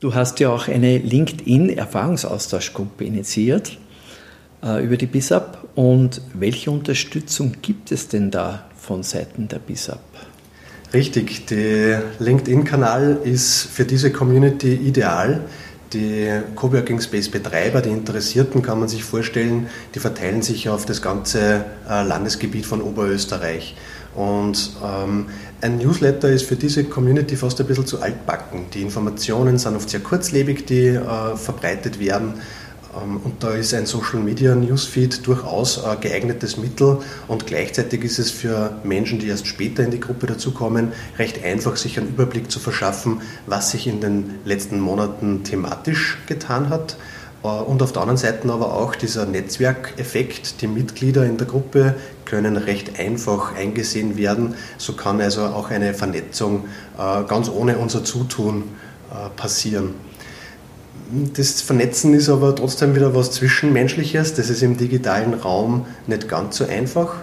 Du 0.00 0.14
hast 0.14 0.40
ja 0.40 0.48
auch 0.48 0.68
eine 0.68 0.96
LinkedIn-Erfahrungsaustauschgruppe 0.96 3.04
initiiert 3.04 3.76
äh, 4.62 4.82
über 4.82 4.96
die 4.96 5.04
BISAP. 5.04 5.68
Und 5.74 6.22
welche 6.32 6.70
Unterstützung 6.70 7.56
gibt 7.60 7.92
es 7.92 8.08
denn 8.08 8.30
da 8.30 8.70
von 8.74 9.02
Seiten 9.02 9.48
der 9.48 9.58
BISAP? 9.58 10.13
Richtig, 10.94 11.46
der 11.46 12.04
LinkedIn-Kanal 12.20 13.18
ist 13.24 13.62
für 13.62 13.84
diese 13.84 14.12
Community 14.12 14.74
ideal. 14.74 15.40
Die 15.92 16.28
Coworking 16.54 17.00
Space 17.00 17.28
Betreiber, 17.28 17.80
die 17.80 17.90
Interessierten, 17.90 18.62
kann 18.62 18.78
man 18.78 18.88
sich 18.88 19.02
vorstellen, 19.02 19.66
die 19.96 19.98
verteilen 19.98 20.42
sich 20.42 20.68
auf 20.68 20.86
das 20.86 21.02
ganze 21.02 21.64
äh, 21.90 22.04
Landesgebiet 22.04 22.64
von 22.64 22.80
Oberösterreich. 22.80 23.74
Und 24.14 24.70
ähm, 24.84 25.26
ein 25.60 25.78
Newsletter 25.78 26.28
ist 26.28 26.44
für 26.44 26.54
diese 26.54 26.84
Community 26.84 27.34
fast 27.34 27.60
ein 27.60 27.66
bisschen 27.66 27.86
zu 27.86 28.00
altbacken. 28.00 28.66
Die 28.72 28.82
Informationen 28.82 29.58
sind 29.58 29.74
oft 29.74 29.90
sehr 29.90 29.98
kurzlebig, 29.98 30.64
die 30.66 30.86
äh, 30.86 31.36
verbreitet 31.36 31.98
werden. 31.98 32.34
Ähm, 33.02 33.20
und 33.22 33.42
da 33.42 33.50
ist 33.50 33.74
ein 33.74 33.86
Social 33.86 34.20
Media 34.20 34.54
Newsfeed 34.54 35.26
durchaus 35.26 35.82
ein 35.82 36.00
geeignetes 36.00 36.56
Mittel 36.56 36.98
und 37.28 37.46
gleichzeitig 37.46 38.04
ist 38.04 38.18
es 38.18 38.30
für 38.30 38.76
Menschen, 38.84 39.18
die 39.18 39.28
erst 39.28 39.46
später 39.46 39.82
in 39.82 39.90
die 39.90 40.00
Gruppe 40.00 40.26
dazukommen, 40.26 40.92
recht 41.18 41.44
einfach, 41.44 41.76
sich 41.76 41.98
einen 41.98 42.08
Überblick 42.08 42.50
zu 42.50 42.60
verschaffen, 42.60 43.20
was 43.46 43.70
sich 43.70 43.86
in 43.86 44.00
den 44.00 44.34
letzten 44.44 44.80
Monaten 44.80 45.44
thematisch 45.44 46.18
getan 46.26 46.68
hat. 46.68 46.96
Äh, 47.44 47.48
und 47.48 47.82
auf 47.82 47.92
der 47.92 48.02
anderen 48.02 48.16
Seite 48.16 48.50
aber 48.50 48.74
auch 48.74 48.94
dieser 48.94 49.26
Netzwerkeffekt. 49.26 50.60
Die 50.62 50.66
Mitglieder 50.66 51.24
in 51.24 51.36
der 51.36 51.46
Gruppe 51.46 51.94
können 52.24 52.56
recht 52.56 52.98
einfach 52.98 53.54
eingesehen 53.54 54.16
werden. 54.16 54.54
So 54.78 54.94
kann 54.94 55.20
also 55.20 55.42
auch 55.42 55.70
eine 55.70 55.94
Vernetzung 55.94 56.64
äh, 56.98 57.22
ganz 57.24 57.48
ohne 57.48 57.78
unser 57.78 58.02
Zutun 58.02 58.64
äh, 59.10 59.28
passieren. 59.36 59.94
Das 61.34 61.60
Vernetzen 61.60 62.14
ist 62.14 62.28
aber 62.30 62.54
trotzdem 62.54 62.94
wieder 62.94 63.14
was 63.14 63.30
Zwischenmenschliches. 63.32 64.34
Das 64.34 64.48
ist 64.48 64.62
im 64.62 64.76
digitalen 64.76 65.34
Raum 65.34 65.86
nicht 66.06 66.28
ganz 66.28 66.56
so 66.56 66.66
einfach. 66.66 67.16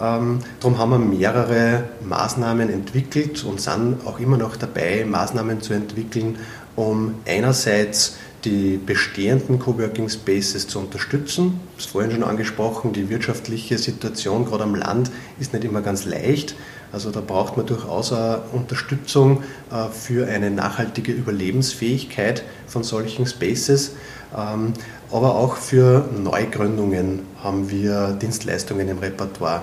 Ähm, 0.00 0.40
darum 0.60 0.78
haben 0.78 0.90
wir 0.90 0.98
mehrere 0.98 1.84
Maßnahmen 2.04 2.68
entwickelt 2.68 3.44
und 3.44 3.60
sind 3.60 3.98
auch 4.04 4.18
immer 4.18 4.36
noch 4.36 4.56
dabei, 4.56 5.06
Maßnahmen 5.08 5.62
zu 5.62 5.72
entwickeln, 5.72 6.38
um 6.76 7.14
einerseits 7.26 8.16
die 8.44 8.78
bestehenden 8.84 9.58
Coworking 9.58 10.08
Spaces 10.08 10.66
zu 10.66 10.80
unterstützen. 10.80 11.60
Das 11.76 11.86
vorhin 11.86 12.10
schon 12.10 12.24
angesprochen, 12.24 12.92
die 12.92 13.08
wirtschaftliche 13.08 13.78
Situation 13.78 14.44
gerade 14.44 14.64
am 14.64 14.74
Land 14.74 15.10
ist 15.38 15.52
nicht 15.52 15.64
immer 15.64 15.80
ganz 15.80 16.04
leicht. 16.04 16.54
Also 16.92 17.10
da 17.10 17.20
braucht 17.20 17.56
man 17.56 17.64
durchaus 17.64 18.12
eine 18.12 18.42
Unterstützung 18.52 19.42
äh, 19.70 19.88
für 19.90 20.28
eine 20.28 20.50
nachhaltige 20.50 21.12
Überlebensfähigkeit 21.12 22.44
von 22.66 22.82
solchen 22.82 23.26
Spaces. 23.26 23.92
Ähm, 24.36 24.74
aber 25.10 25.34
auch 25.34 25.56
für 25.56 26.06
Neugründungen 26.16 27.20
haben 27.42 27.70
wir 27.70 28.16
Dienstleistungen 28.20 28.88
im 28.88 28.98
Repertoire. 28.98 29.62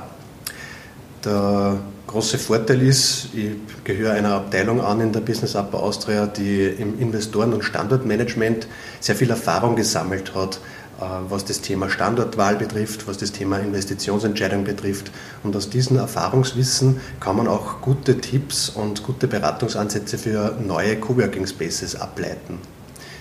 Der 1.23 1.77
große 2.07 2.39
Vorteil 2.39 2.81
ist, 2.81 3.29
ich 3.33 3.51
gehöre 3.83 4.13
einer 4.13 4.33
Abteilung 4.33 4.81
an 4.81 5.01
in 5.01 5.11
der 5.11 5.19
Business 5.19 5.55
Upper 5.55 5.83
Austria, 5.83 6.25
die 6.25 6.65
im 6.65 6.99
Investoren- 6.99 7.53
und 7.53 7.63
Standortmanagement 7.63 8.67
sehr 8.99 9.15
viel 9.15 9.29
Erfahrung 9.29 9.75
gesammelt 9.75 10.33
hat 10.33 10.55
äh, 10.55 10.78
was 10.99 11.45
das 11.45 11.62
Thema 11.62 11.89
Standortwahl 11.89 12.55
betrifft, 12.55 13.07
was 13.07 13.17
das 13.17 13.31
Thema 13.31 13.59
Investitionsentscheidung 13.59 14.63
betrifft. 14.63 15.12
Und 15.43 15.55
aus 15.55 15.69
diesem 15.69 15.97
Erfahrungswissen 15.97 16.99
kann 17.19 17.38
man 17.38 17.47
auch 17.47 17.81
gute 17.81 18.19
Tipps 18.19 18.69
und 18.69 19.03
gute 19.03 19.27
Beratungsansätze 19.27 20.17
für 20.17 20.57
neue 20.59 20.97
Coworking 20.97 21.47
Spaces 21.47 21.95
ableiten. 21.95 22.59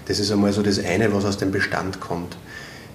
Das 0.06 0.18
ist 0.18 0.32
einmal 0.32 0.52
so 0.52 0.62
das 0.62 0.78
eine, 0.78 1.12
was 1.14 1.24
aus 1.24 1.36
dem 1.36 1.52
Bestand 1.52 2.00
kommt. 2.00 2.36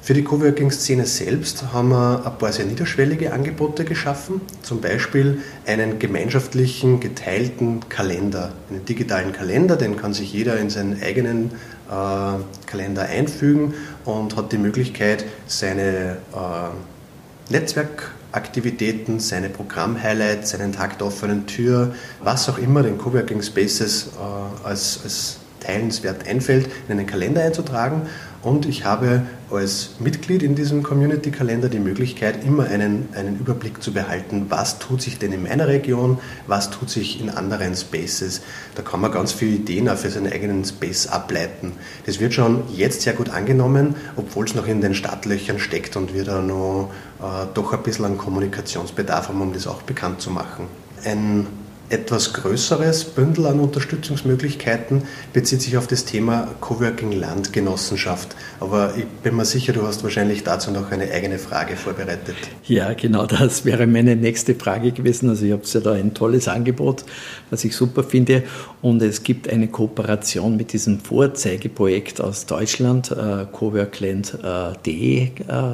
Für 0.03 0.13
die 0.13 0.25
Coworking-Szene 0.25 1.05
selbst 1.05 1.71
haben 1.71 1.87
wir 1.87 2.25
ein 2.25 2.37
paar 2.37 2.51
sehr 2.51 2.65
niederschwellige 2.65 3.31
Angebote 3.31 3.85
geschaffen, 3.85 4.41
zum 4.61 4.81
Beispiel 4.81 5.39
einen 5.65 5.97
gemeinschaftlichen, 5.97 6.99
geteilten 6.99 7.87
Kalender, 7.87 8.51
einen 8.69 8.83
digitalen 8.83 9.31
Kalender, 9.31 9.77
den 9.77 9.95
kann 9.95 10.13
sich 10.13 10.33
jeder 10.33 10.59
in 10.59 10.69
seinen 10.69 11.01
eigenen 11.01 11.51
äh, 11.89 12.65
Kalender 12.65 13.03
einfügen 13.03 13.75
und 14.03 14.35
hat 14.35 14.51
die 14.51 14.57
Möglichkeit, 14.57 15.23
seine 15.47 16.17
äh, 16.33 17.53
Netzwerkaktivitäten, 17.53 19.21
seine 19.21 19.47
Programmhighlights, 19.47 20.49
seinen 20.49 20.73
Tag 20.73 20.97
der 20.97 21.07
offenen 21.07 21.47
Tür, 21.47 21.95
was 22.21 22.49
auch 22.49 22.57
immer 22.57 22.83
den 22.83 22.97
Coworking 22.97 23.41
Spaces 23.41 24.07
äh, 24.19 24.67
als, 24.67 24.99
als 25.05 25.37
teilenswert 25.61 26.27
einfällt, 26.27 26.67
in 26.89 26.99
einen 26.99 27.07
Kalender 27.07 27.41
einzutragen 27.41 28.01
und 28.43 28.65
ich 28.65 28.83
habe 28.83 29.23
als 29.49 29.91
Mitglied 29.99 30.43
in 30.43 30.55
diesem 30.55 30.83
Community-Kalender 30.83 31.69
die 31.69 31.79
Möglichkeit, 31.79 32.43
immer 32.43 32.65
einen, 32.65 33.07
einen 33.15 33.39
Überblick 33.39 33.81
zu 33.81 33.93
behalten, 33.93 34.47
was 34.49 34.79
tut 34.79 35.01
sich 35.01 35.17
denn 35.17 35.31
in 35.31 35.43
meiner 35.43 35.67
Region, 35.67 36.17
was 36.45 36.69
tut 36.69 36.89
sich 36.89 37.21
in 37.21 37.29
anderen 37.29 37.75
Spaces. 37.75 38.41
Da 38.75 38.81
kann 38.81 38.99
man 38.99 39.11
ganz 39.11 39.31
viele 39.31 39.55
Ideen 39.55 39.87
auch 39.87 39.95
für 39.95 40.09
seinen 40.09 40.31
eigenen 40.31 40.65
Space 40.65 41.07
ableiten. 41.07 41.73
Das 42.05 42.19
wird 42.19 42.33
schon 42.33 42.63
jetzt 42.75 43.01
sehr 43.03 43.13
gut 43.13 43.29
angenommen, 43.29 43.95
obwohl 44.17 44.45
es 44.45 44.55
noch 44.55 44.67
in 44.67 44.81
den 44.81 44.93
Startlöchern 44.93 45.59
steckt 45.59 45.95
und 45.95 46.13
wir 46.13 46.25
da 46.25 46.41
noch 46.41 46.91
äh, 47.21 47.45
doch 47.53 47.71
ein 47.71 47.83
bisschen 47.83 48.05
an 48.05 48.17
Kommunikationsbedarf 48.17 49.29
haben, 49.29 49.41
um 49.41 49.53
das 49.53 49.67
auch 49.67 49.83
bekannt 49.83 50.19
zu 50.19 50.31
machen. 50.31 50.67
Ein 51.05 51.47
etwas 51.93 52.33
größeres 52.33 53.05
Bündel 53.05 53.45
an 53.45 53.59
Unterstützungsmöglichkeiten 53.59 55.03
bezieht 55.31 55.61
sich 55.61 55.77
auf 55.77 55.85
das 55.85 56.05
Thema 56.05 56.47
Coworking 56.59 57.11
Landgenossenschaft. 57.11 58.35
Aber 58.59 58.95
ich 58.97 59.05
bin 59.05 59.35
mir 59.35 59.45
sicher, 59.45 59.73
du 59.73 59.83
hast 59.83 60.03
wahrscheinlich 60.03 60.43
dazu 60.43 60.71
noch 60.71 60.91
eine 60.91 61.11
eigene 61.11 61.37
Frage 61.37 61.75
vorbereitet. 61.75 62.35
Ja, 62.65 62.93
genau, 62.93 63.27
das 63.27 63.63
wäre 63.63 63.85
meine 63.85 64.15
nächste 64.15 64.55
Frage 64.55 64.91
gewesen. 64.91 65.29
Also 65.29 65.45
ich 65.45 65.51
habe 65.51 65.61
ja 65.65 65.79
da 65.81 65.91
ein 65.91 66.15
tolles 66.15 66.47
Angebot, 66.47 67.05
was 67.51 67.63
ich 67.63 67.75
super 67.75 68.03
finde. 68.03 68.43
Und 68.81 69.01
es 69.03 69.23
gibt 69.23 69.47
eine 69.47 69.67
Kooperation 69.67 70.57
mit 70.57 70.73
diesem 70.73 70.99
Vorzeigeprojekt 70.99 72.19
aus 72.21 72.47
Deutschland, 72.47 73.11
äh, 73.11 73.45
coworkland.de, 73.51 75.21
äh, 75.21 75.29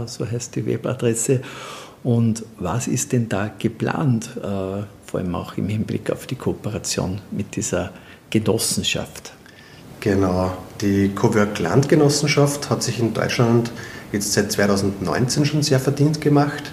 so 0.06 0.30
heißt 0.30 0.58
die 0.58 0.66
Webadresse. 0.66 1.40
Und 2.04 2.44
was 2.58 2.88
ist 2.88 3.12
denn 3.12 3.28
da 3.30 3.52
geplant? 3.58 4.32
Äh, 4.42 4.84
vor 5.10 5.20
allem 5.20 5.34
auch 5.34 5.58
im 5.58 5.68
Hinblick 5.68 6.12
auf 6.12 6.28
die 6.28 6.36
Kooperation 6.36 7.20
mit 7.32 7.56
dieser 7.56 7.92
Genossenschaft. 8.30 9.34
Genau, 10.02 10.56
die 10.82 11.10
Cowork 11.10 11.58
Landgenossenschaft 11.58 12.70
hat 12.70 12.84
sich 12.84 13.00
in 13.00 13.14
Deutschland 13.14 13.72
jetzt 14.12 14.34
seit 14.34 14.52
2019 14.52 15.46
schon 15.46 15.64
sehr 15.64 15.80
verdient 15.80 16.22
gemacht, 16.22 16.72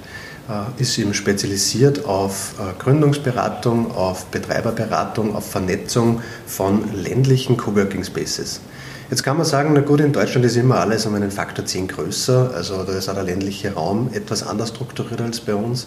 äh, 0.49 0.81
ist 0.81 0.99
eben 0.99 1.15
spezialisiert 1.15 2.05
auf 2.05 2.55
äh, 2.61 2.79
Gründungsberatung, 2.79 3.91
auf 3.93 4.27
Betreiberberatung, 4.27 5.35
auf 5.35 5.51
Vernetzung 5.51 6.21
von 6.47 6.95
ländlichen 6.95 7.57
Coworking 7.57 8.05
Spaces. 8.05 8.61
Jetzt 9.09 9.23
kann 9.23 9.37
man 9.37 9.47
sagen, 9.47 9.71
na 9.73 9.81
gut, 9.81 10.01
in 10.01 10.13
Deutschland 10.13 10.45
ist 10.45 10.57
immer 10.57 10.77
alles 10.77 11.07
um 11.07 11.15
einen 11.15 11.31
Faktor 11.31 11.65
10 11.65 11.89
größer, 11.89 12.51
also 12.55 12.83
da 12.83 12.93
ist 12.93 13.09
auch 13.09 13.15
der 13.15 13.23
ländliche 13.23 13.73
Raum 13.73 14.11
etwas 14.13 14.47
anders 14.47 14.71
strukturiert 14.71 15.21
als 15.21 15.41
bei 15.41 15.55
uns. 15.55 15.87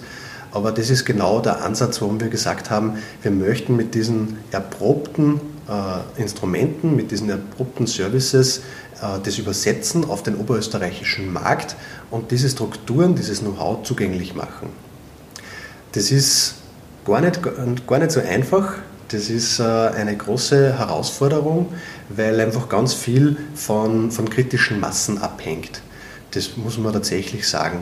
Aber 0.51 0.71
das 0.71 0.89
ist 0.89 1.05
genau 1.05 1.39
der 1.39 1.63
Ansatz, 1.63 2.01
warum 2.01 2.19
wir 2.19 2.29
gesagt 2.29 2.69
haben, 2.69 2.97
wir 3.21 3.31
möchten 3.31 3.75
mit 3.75 3.93
diesen 3.93 4.37
erprobten 4.51 5.39
äh, 5.67 6.21
Instrumenten, 6.21 6.95
mit 6.95 7.11
diesen 7.11 7.29
erprobten 7.29 7.85
Services 7.85 8.61
äh, 9.01 9.19
das 9.23 9.37
übersetzen 9.37 10.05
auf 10.05 10.23
den 10.23 10.35
oberösterreichischen 10.35 11.31
Markt 11.31 11.75
und 12.09 12.31
diese 12.31 12.49
Strukturen, 12.49 13.15
dieses 13.15 13.39
Know-how 13.39 13.83
zugänglich 13.83 14.35
machen. 14.35 14.69
Das 15.91 16.11
ist 16.11 16.55
gar 17.05 17.21
nicht, 17.21 17.39
gar 17.87 17.99
nicht 17.99 18.11
so 18.11 18.19
einfach. 18.19 18.75
Das 19.09 19.29
ist 19.29 19.59
äh, 19.59 19.63
eine 19.63 20.15
große 20.15 20.77
Herausforderung, 20.77 21.73
weil 22.09 22.39
einfach 22.39 22.69
ganz 22.69 22.93
viel 22.93 23.37
von, 23.55 24.11
von 24.11 24.29
kritischen 24.29 24.79
Massen 24.79 25.17
abhängt. 25.17 25.81
Das 26.31 26.57
muss 26.57 26.77
man 26.77 26.93
tatsächlich 26.93 27.47
sagen. 27.47 27.81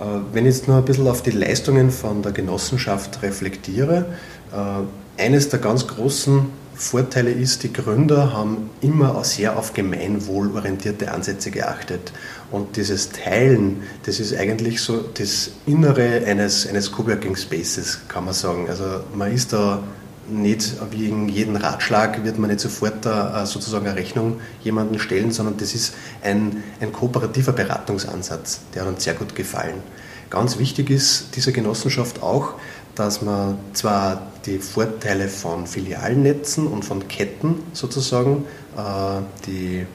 Äh, 0.00 0.04
wenn 0.32 0.46
ich 0.46 0.56
jetzt 0.56 0.68
nur 0.68 0.78
ein 0.78 0.84
bisschen 0.84 1.08
auf 1.08 1.22
die 1.22 1.30
Leistungen 1.30 1.90
von 1.90 2.22
der 2.22 2.32
Genossenschaft 2.32 3.22
reflektiere, 3.22 4.06
äh, 4.52 5.22
eines 5.22 5.48
der 5.48 5.60
ganz 5.60 5.86
großen 5.86 6.46
Vorteile 6.74 7.30
ist, 7.30 7.62
die 7.62 7.72
Gründer 7.72 8.32
haben 8.32 8.70
immer 8.80 9.22
sehr 9.22 9.56
auf 9.56 9.74
gemeinwohlorientierte 9.74 11.12
Ansätze 11.12 11.52
geachtet. 11.52 12.12
Und 12.50 12.76
dieses 12.76 13.10
Teilen, 13.10 13.82
das 14.04 14.18
ist 14.18 14.36
eigentlich 14.36 14.80
so 14.80 15.04
das 15.14 15.52
Innere 15.66 16.24
eines, 16.26 16.66
eines 16.66 16.90
Coworking 16.90 17.36
Spaces, 17.36 18.00
kann 18.08 18.24
man 18.24 18.34
sagen. 18.34 18.68
Also 18.68 18.84
man 19.14 19.32
ist 19.32 19.52
da 19.52 19.82
nicht 20.28 20.74
wegen 20.90 21.28
jeden 21.28 21.56
Ratschlag 21.56 22.24
wird 22.24 22.38
man 22.38 22.50
nicht 22.50 22.60
sofort 22.60 23.06
äh, 23.06 23.46
sozusagen 23.46 23.86
eine 23.86 23.96
Rechnung 23.96 24.40
jemanden 24.62 24.98
stellen, 24.98 25.32
sondern 25.32 25.56
das 25.56 25.74
ist 25.74 25.94
ein, 26.22 26.62
ein 26.80 26.92
kooperativer 26.92 27.52
Beratungsansatz, 27.52 28.60
der 28.74 28.82
hat 28.82 28.88
uns 28.88 29.04
sehr 29.04 29.14
gut 29.14 29.34
gefallen. 29.34 29.82
Ganz 30.30 30.58
wichtig 30.58 30.90
ist 30.90 31.36
dieser 31.36 31.52
Genossenschaft 31.52 32.22
auch, 32.22 32.54
dass 32.94 33.22
man 33.22 33.58
zwar 33.72 34.32
die 34.46 34.58
Vorteile 34.58 35.28
von 35.28 35.66
Filialnetzen 35.66 36.66
und 36.66 36.84
von 36.84 37.08
Ketten 37.08 37.56
sozusagen, 37.72 38.44
äh, 38.76 39.22
die, 39.46 39.86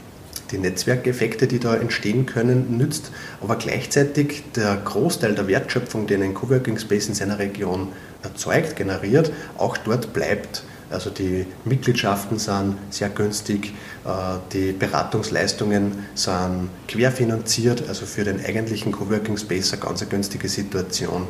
die 0.51 0.57
Netzwerkeffekte, 0.57 1.47
die 1.47 1.59
da 1.59 1.75
entstehen 1.75 2.25
können, 2.25 2.77
nützt, 2.77 3.11
aber 3.41 3.55
gleichzeitig 3.55 4.43
der 4.55 4.75
Großteil 4.77 5.35
der 5.35 5.47
Wertschöpfung, 5.47 6.07
den 6.07 6.23
ein 6.23 6.33
Coworking 6.33 6.77
Space 6.77 7.07
in 7.07 7.13
seiner 7.13 7.39
Region 7.39 7.89
erzeugt, 8.23 8.75
generiert, 8.75 9.31
auch 9.57 9.77
dort 9.77 10.13
bleibt. 10.13 10.63
Also 10.89 11.11
die 11.11 11.45
Mitgliedschaften 11.65 12.39
sind 12.39 12.77
sehr 12.89 13.09
günstig, 13.09 13.73
äh, 14.05 14.09
die 14.51 14.71
Beratungsleistungen 14.71 16.05
sind 16.15 16.69
querfinanziert, 16.87 17.87
also 17.87 18.07
für 18.07 18.23
den 18.23 18.43
eigentlichen 18.43 18.91
Coworking 18.91 19.37
Space 19.37 19.71
eine 19.71 19.81
ganz 19.81 20.07
günstige 20.09 20.49
Situation. 20.49 21.27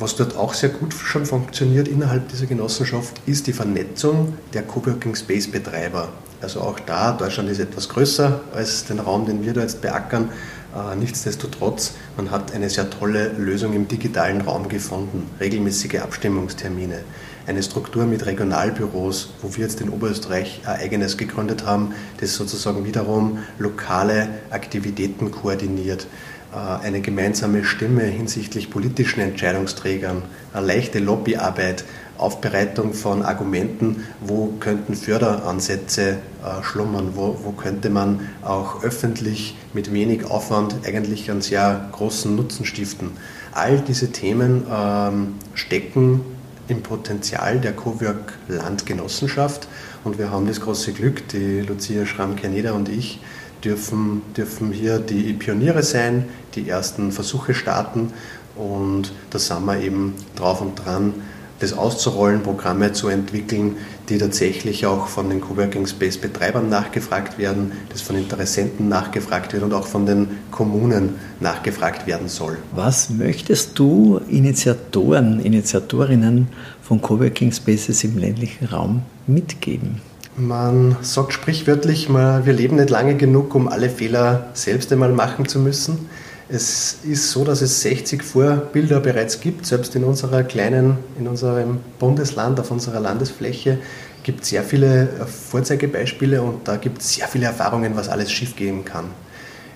Was 0.00 0.16
dort 0.16 0.36
auch 0.36 0.54
sehr 0.54 0.70
gut 0.70 0.94
schon 0.94 1.26
funktioniert 1.26 1.86
innerhalb 1.86 2.28
dieser 2.28 2.46
Genossenschaft, 2.46 3.20
ist 3.26 3.46
die 3.46 3.52
Vernetzung 3.52 4.34
der 4.52 4.62
Coworking 4.62 5.14
Space 5.14 5.46
Betreiber. 5.46 6.08
Also 6.40 6.60
auch 6.60 6.80
da, 6.80 7.12
Deutschland 7.12 7.50
ist 7.50 7.60
etwas 7.60 7.88
größer 7.88 8.40
als 8.54 8.84
den 8.84 8.98
Raum, 8.98 9.26
den 9.26 9.44
wir 9.44 9.52
da 9.52 9.60
jetzt 9.60 9.82
beackern, 9.82 10.30
äh, 10.74 10.96
nichtsdestotrotz, 10.96 11.94
man 12.16 12.30
hat 12.30 12.54
eine 12.54 12.70
sehr 12.70 12.88
tolle 12.88 13.28
Lösung 13.28 13.74
im 13.74 13.88
digitalen 13.88 14.40
Raum 14.40 14.68
gefunden. 14.68 15.28
Regelmäßige 15.40 15.96
Abstimmungstermine, 15.96 17.00
eine 17.46 17.62
Struktur 17.62 18.06
mit 18.06 18.24
Regionalbüros, 18.24 19.34
wo 19.42 19.54
wir 19.56 19.64
jetzt 19.64 19.80
in 19.80 19.90
Oberösterreich 19.90 20.62
ein 20.64 20.80
eigenes 20.80 21.16
gegründet 21.16 21.66
haben, 21.66 21.94
das 22.20 22.36
sozusagen 22.36 22.84
wiederum 22.84 23.38
lokale 23.58 24.28
Aktivitäten 24.50 25.30
koordiniert 25.30 26.06
eine 26.56 27.00
gemeinsame 27.00 27.64
Stimme 27.64 28.02
hinsichtlich 28.02 28.70
politischen 28.70 29.20
Entscheidungsträgern, 29.20 30.22
eine 30.52 30.66
leichte 30.66 30.98
Lobbyarbeit, 30.98 31.84
Aufbereitung 32.18 32.92
von 32.92 33.22
Argumenten, 33.22 34.04
wo 34.20 34.52
könnten 34.60 34.94
Förderansätze 34.94 36.18
äh, 36.44 36.62
schlummern, 36.62 37.12
wo, 37.14 37.38
wo 37.44 37.52
könnte 37.52 37.88
man 37.88 38.28
auch 38.42 38.84
öffentlich 38.84 39.56
mit 39.72 39.92
wenig 39.92 40.26
Aufwand 40.26 40.74
eigentlich 40.84 41.30
einen 41.30 41.40
sehr 41.40 41.88
großen 41.92 42.34
Nutzen 42.36 42.66
stiften. 42.66 43.12
All 43.52 43.80
diese 43.80 44.12
Themen 44.12 44.66
ähm, 44.70 45.34
stecken 45.54 46.20
im 46.68 46.82
Potenzial 46.82 47.58
der 47.58 47.72
Cowork 47.72 48.34
Landgenossenschaft 48.48 49.66
und 50.04 50.18
wir 50.18 50.30
haben 50.30 50.46
das 50.46 50.60
große 50.60 50.92
Glück, 50.92 51.26
die 51.28 51.60
Lucia 51.60 52.06
Schramm-Kerneder 52.06 52.74
und 52.74 52.88
ich 52.88 53.20
dürfen, 53.64 54.22
dürfen 54.36 54.72
hier 54.72 54.98
die 54.98 55.32
Pioniere 55.32 55.82
sein, 55.82 56.24
die 56.54 56.68
ersten 56.68 57.12
Versuche 57.12 57.54
starten 57.54 58.12
und 58.56 59.12
da 59.30 59.38
sind 59.38 59.64
wir 59.64 59.80
eben 59.80 60.14
drauf 60.36 60.60
und 60.60 60.76
dran, 60.76 61.14
das 61.60 61.74
auszurollen, 61.74 62.42
Programme 62.42 62.92
zu 62.92 63.08
entwickeln, 63.08 63.76
die 64.08 64.18
tatsächlich 64.18 64.86
auch 64.86 65.06
von 65.06 65.28
den 65.28 65.40
Coworking 65.40 65.86
Space 65.86 66.16
Betreibern 66.16 66.68
nachgefragt 66.68 67.38
werden, 67.38 67.72
das 67.90 68.00
von 68.00 68.16
Interessenten 68.16 68.88
nachgefragt 68.88 69.52
wird 69.52 69.62
und 69.62 69.72
auch 69.74 69.86
von 69.86 70.06
den 70.06 70.28
Kommunen 70.50 71.16
nachgefragt 71.38 72.06
werden 72.06 72.28
soll. 72.28 72.56
Was 72.74 73.10
möchtest 73.10 73.78
du 73.78 74.20
Initiatoren, 74.28 75.40
Initiatorinnen 75.40 76.48
von 76.82 77.00
Coworking 77.00 77.52
Spaces 77.52 78.04
im 78.04 78.18
ländlichen 78.18 78.64
Raum 78.66 79.02
mitgeben? 79.26 80.00
Man 80.40 80.96
sagt 81.02 81.34
sprichwörtlich, 81.34 82.08
wir 82.08 82.52
leben 82.52 82.76
nicht 82.76 82.88
lange 82.88 83.14
genug, 83.14 83.54
um 83.54 83.68
alle 83.68 83.90
Fehler 83.90 84.48
selbst 84.54 84.90
einmal 84.90 85.12
machen 85.12 85.46
zu 85.46 85.58
müssen. 85.58 86.08
Es 86.48 87.00
ist 87.04 87.30
so, 87.30 87.44
dass 87.44 87.60
es 87.60 87.82
60 87.82 88.22
Vorbilder 88.22 89.00
bereits 89.00 89.40
gibt, 89.40 89.66
selbst 89.66 89.94
in 89.96 90.02
unserer 90.02 90.42
kleinen, 90.42 90.96
in 91.18 91.28
unserem 91.28 91.80
Bundesland, 91.98 92.58
auf 92.58 92.70
unserer 92.70 93.00
Landesfläche 93.00 93.78
gibt 94.22 94.42
es 94.42 94.48
sehr 94.48 94.62
viele 94.62 95.08
Vorzeigebeispiele 95.26 96.40
und 96.40 96.66
da 96.66 96.76
gibt 96.76 97.02
es 97.02 97.14
sehr 97.14 97.28
viele 97.28 97.46
Erfahrungen, 97.46 97.94
was 97.94 98.08
alles 98.08 98.32
schiefgehen 98.32 98.84
kann. 98.84 99.06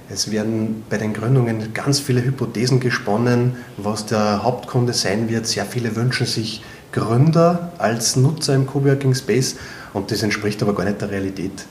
Es 0.09 0.31
werden 0.31 0.85
bei 0.89 0.97
den 0.97 1.13
Gründungen 1.13 1.75
ganz 1.75 2.01
viele 2.01 2.25
Hypothesen 2.25 2.81
gesponnen, 2.81 3.57
was 3.77 4.07
der 4.07 4.43
Hauptkunde 4.43 4.95
sein 4.95 5.29
wird. 5.29 5.47
Sehr 5.47 5.67
viele 5.67 5.95
wünschen 5.97 6.27
sich 6.27 6.63
Gründer 6.93 7.73
als 7.79 8.17
Nutzer 8.17 8.55
im 8.55 8.67
Coworking 8.67 9.15
Space 9.15 9.57
und 9.95 10.11
das 10.11 10.23
entspricht 10.23 10.63
aber 10.63 10.75
gar 10.75 10.85
nicht 10.85 11.01
der 11.01 11.11
Realität. 11.11 11.65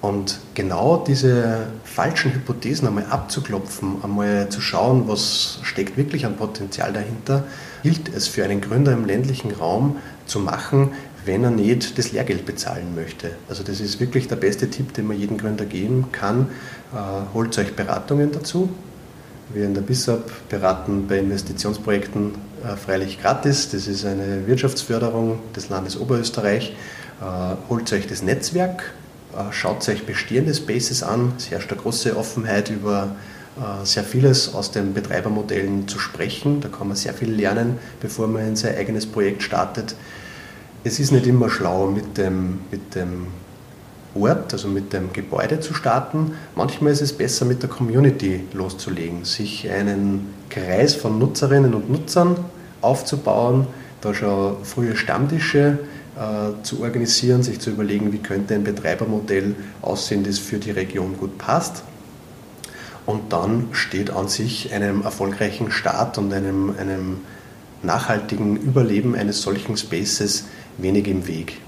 Und 0.00 0.38
genau 0.54 1.04
diese 1.06 1.66
falschen 1.84 2.32
Hypothesen 2.32 2.88
einmal 2.88 3.06
abzuklopfen, 3.06 3.96
einmal 4.02 4.48
zu 4.48 4.60
schauen, 4.60 5.08
was 5.08 5.58
steckt 5.62 5.96
wirklich 5.98 6.24
an 6.24 6.36
Potenzial 6.36 6.92
dahinter, 6.92 7.44
gilt 7.82 8.08
es 8.14 8.26
für 8.26 8.44
einen 8.44 8.62
Gründer 8.62 8.92
im 8.92 9.04
ländlichen 9.04 9.50
Raum 9.50 9.96
zu 10.24 10.40
machen, 10.40 10.92
wenn 11.26 11.44
er 11.44 11.50
nicht 11.50 11.98
das 11.98 12.12
Lehrgeld 12.12 12.46
bezahlen 12.46 12.94
möchte. 12.94 13.32
Also 13.48 13.62
das 13.62 13.80
ist 13.80 14.00
wirklich 14.00 14.26
der 14.26 14.36
beste 14.36 14.70
Tipp, 14.70 14.94
den 14.94 15.06
man 15.06 15.18
jedem 15.18 15.36
Gründer 15.36 15.66
geben 15.66 16.06
kann. 16.12 16.48
Äh, 16.94 17.34
holt 17.34 17.58
euch 17.58 17.74
Beratungen 17.76 18.32
dazu. 18.32 18.70
Wir 19.52 19.66
in 19.66 19.74
der 19.74 19.82
BISAP 19.82 20.48
beraten 20.48 21.08
bei 21.08 21.18
Investitionsprojekten 21.18 22.36
äh, 22.64 22.76
freilich 22.76 23.20
gratis. 23.20 23.68
Das 23.70 23.86
ist 23.86 24.06
eine 24.06 24.46
Wirtschaftsförderung 24.46 25.40
des 25.54 25.68
Landes 25.68 26.00
Oberösterreich. 26.00 26.74
Äh, 27.20 27.56
holt 27.68 27.92
euch 27.92 28.06
das 28.06 28.22
Netzwerk 28.22 28.94
äh, 29.32 29.52
schaut 29.52 29.88
euch 29.88 30.06
bestehende 30.06 30.54
Spaces 30.54 31.02
an. 31.02 31.32
Es 31.36 31.50
herrscht 31.50 31.70
eine 31.70 31.80
große 31.80 32.16
Offenheit 32.16 32.70
über 32.70 33.14
äh, 33.56 33.84
sehr 33.84 34.02
vieles 34.02 34.54
aus 34.54 34.72
den 34.72 34.92
Betreibermodellen 34.92 35.86
zu 35.86 35.98
sprechen. 35.98 36.60
Da 36.60 36.68
kann 36.68 36.88
man 36.88 36.96
sehr 36.96 37.14
viel 37.14 37.30
lernen, 37.30 37.78
bevor 38.00 38.26
man 38.26 38.48
in 38.48 38.56
sein 38.56 38.76
eigenes 38.76 39.06
Projekt 39.06 39.42
startet. 39.42 39.94
Es 40.82 40.98
ist 40.98 41.12
nicht 41.12 41.26
immer 41.26 41.48
schlau, 41.48 41.86
mit 41.86 42.16
dem, 42.18 42.60
mit 42.70 42.94
dem 42.94 43.28
Ort, 44.14 44.52
also 44.52 44.66
mit 44.66 44.92
dem 44.92 45.12
Gebäude 45.12 45.60
zu 45.60 45.74
starten. 45.74 46.32
Manchmal 46.56 46.92
ist 46.92 47.02
es 47.02 47.12
besser, 47.12 47.44
mit 47.44 47.62
der 47.62 47.70
Community 47.70 48.44
loszulegen, 48.52 49.24
sich 49.24 49.70
einen 49.70 50.34
Kreis 50.48 50.94
von 50.94 51.18
Nutzerinnen 51.20 51.74
und 51.74 51.90
Nutzern 51.90 52.36
aufzubauen, 52.80 53.68
da 54.00 54.14
schon 54.14 54.64
frühe 54.64 54.96
Stammtische 54.96 55.78
zu 56.62 56.82
organisieren, 56.82 57.42
sich 57.42 57.60
zu 57.60 57.70
überlegen, 57.70 58.12
wie 58.12 58.18
könnte 58.18 58.54
ein 58.54 58.64
Betreibermodell 58.64 59.54
aussehen, 59.80 60.22
das 60.22 60.38
für 60.38 60.58
die 60.58 60.70
Region 60.70 61.16
gut 61.16 61.38
passt. 61.38 61.82
Und 63.06 63.32
dann 63.32 63.68
steht 63.72 64.10
an 64.10 64.28
sich 64.28 64.72
einem 64.72 65.02
erfolgreichen 65.02 65.70
Start 65.70 66.18
und 66.18 66.32
einem, 66.32 66.74
einem 66.78 67.18
nachhaltigen 67.82 68.56
Überleben 68.56 69.14
eines 69.14 69.42
solchen 69.42 69.76
Spaces 69.76 70.44
wenig 70.78 71.08
im 71.08 71.26
Weg. 71.26 71.58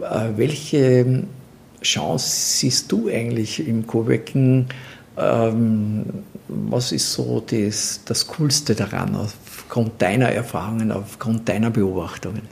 Äh, 0.00 0.36
welche 0.36 1.24
Chance 1.82 2.28
siehst 2.58 2.92
du 2.92 3.08
eigentlich 3.08 3.66
im 3.66 3.86
Coworking? 3.86 4.66
Ähm, 5.16 6.04
was 6.48 6.92
ist 6.92 7.12
so 7.12 7.42
das, 7.44 8.00
das 8.04 8.26
Coolste 8.26 8.74
daran, 8.74 9.14
aufgrund 9.16 10.00
deiner 10.02 10.28
Erfahrungen, 10.28 10.92
aufgrund 10.92 11.48
deiner 11.48 11.70
Beobachtungen? 11.70 12.42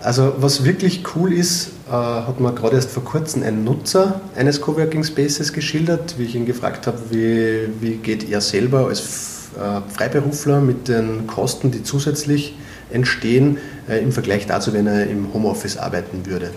Also 0.00 0.34
was 0.38 0.64
wirklich 0.64 1.02
cool 1.14 1.32
ist, 1.32 1.70
äh, 1.88 1.92
hat 1.92 2.38
mir 2.38 2.52
gerade 2.52 2.76
erst 2.76 2.90
vor 2.90 3.04
kurzem 3.04 3.42
ein 3.42 3.64
Nutzer 3.64 4.20
eines 4.36 4.60
Coworking 4.60 5.04
Spaces 5.04 5.52
geschildert, 5.52 6.16
wie 6.18 6.24
ich 6.24 6.34
ihn 6.34 6.46
gefragt 6.46 6.86
habe, 6.86 6.98
wie, 7.10 7.68
wie 7.80 7.96
geht 7.96 8.28
er 8.30 8.40
selber 8.40 8.86
als 8.88 9.48
äh, 9.56 9.80
Freiberufler 9.92 10.60
mit 10.60 10.88
den 10.88 11.26
Kosten, 11.26 11.70
die 11.70 11.82
zusätzlich 11.82 12.56
entstehen, 12.90 13.58
äh, 13.88 14.02
im 14.02 14.12
Vergleich 14.12 14.46
dazu, 14.46 14.72
wenn 14.72 14.86
er 14.86 15.06
im 15.06 15.32
Homeoffice 15.32 15.78
arbeiten 15.78 16.26
würde. 16.26 16.50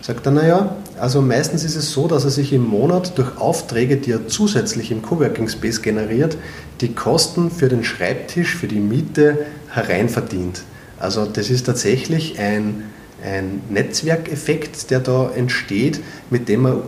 Sagt 0.00 0.26
er, 0.26 0.32
naja, 0.32 0.76
also 1.00 1.20
meistens 1.22 1.64
ist 1.64 1.76
es 1.76 1.90
so, 1.90 2.06
dass 2.06 2.24
er 2.24 2.30
sich 2.30 2.52
im 2.52 2.62
Monat 2.62 3.16
durch 3.18 3.38
Aufträge, 3.38 3.96
die 3.96 4.12
er 4.12 4.28
zusätzlich 4.28 4.90
im 4.90 5.00
Coworking 5.02 5.48
Space 5.48 5.82
generiert, 5.82 6.36
die 6.80 6.92
Kosten 6.92 7.50
für 7.50 7.68
den 7.68 7.84
Schreibtisch, 7.84 8.54
für 8.54 8.68
die 8.68 8.80
Miete 8.80 9.46
hereinverdient. 9.70 10.62
Also 11.04 11.26
das 11.26 11.50
ist 11.50 11.66
tatsächlich 11.66 12.38
ein, 12.38 12.84
ein 13.22 13.60
Netzwerkeffekt, 13.68 14.90
der 14.90 15.00
da 15.00 15.30
entsteht, 15.36 16.00
mit 16.30 16.48
dem 16.48 16.62
man 16.62 16.80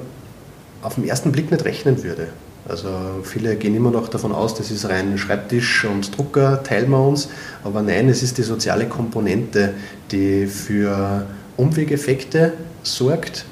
auf 0.81 0.95
den 0.95 1.07
ersten 1.07 1.33
Blick 1.33 1.51
nicht 1.51 1.67
rechnen 1.67 2.03
würde. 2.03 2.29
Also 2.67 2.89
viele 3.25 3.57
gehen 3.57 3.77
immer 3.77 3.91
noch 3.91 4.09
davon 4.09 4.33
aus, 4.33 4.55
das 4.55 4.71
ist 4.71 4.89
rein 4.89 5.19
Schreibtisch 5.19 5.85
und 5.85 6.17
Drucker, 6.17 6.63
teilen 6.63 6.91
wir 6.91 7.07
uns. 7.07 7.29
Aber 7.63 7.83
nein, 7.83 8.09
es 8.09 8.23
ist 8.23 8.39
die 8.39 8.43
soziale 8.43 8.87
Komponente, 8.87 9.75
die 10.11 10.47
für 10.47 11.27
Umwegeffekte 11.59 12.55
sorgt, 12.83 13.45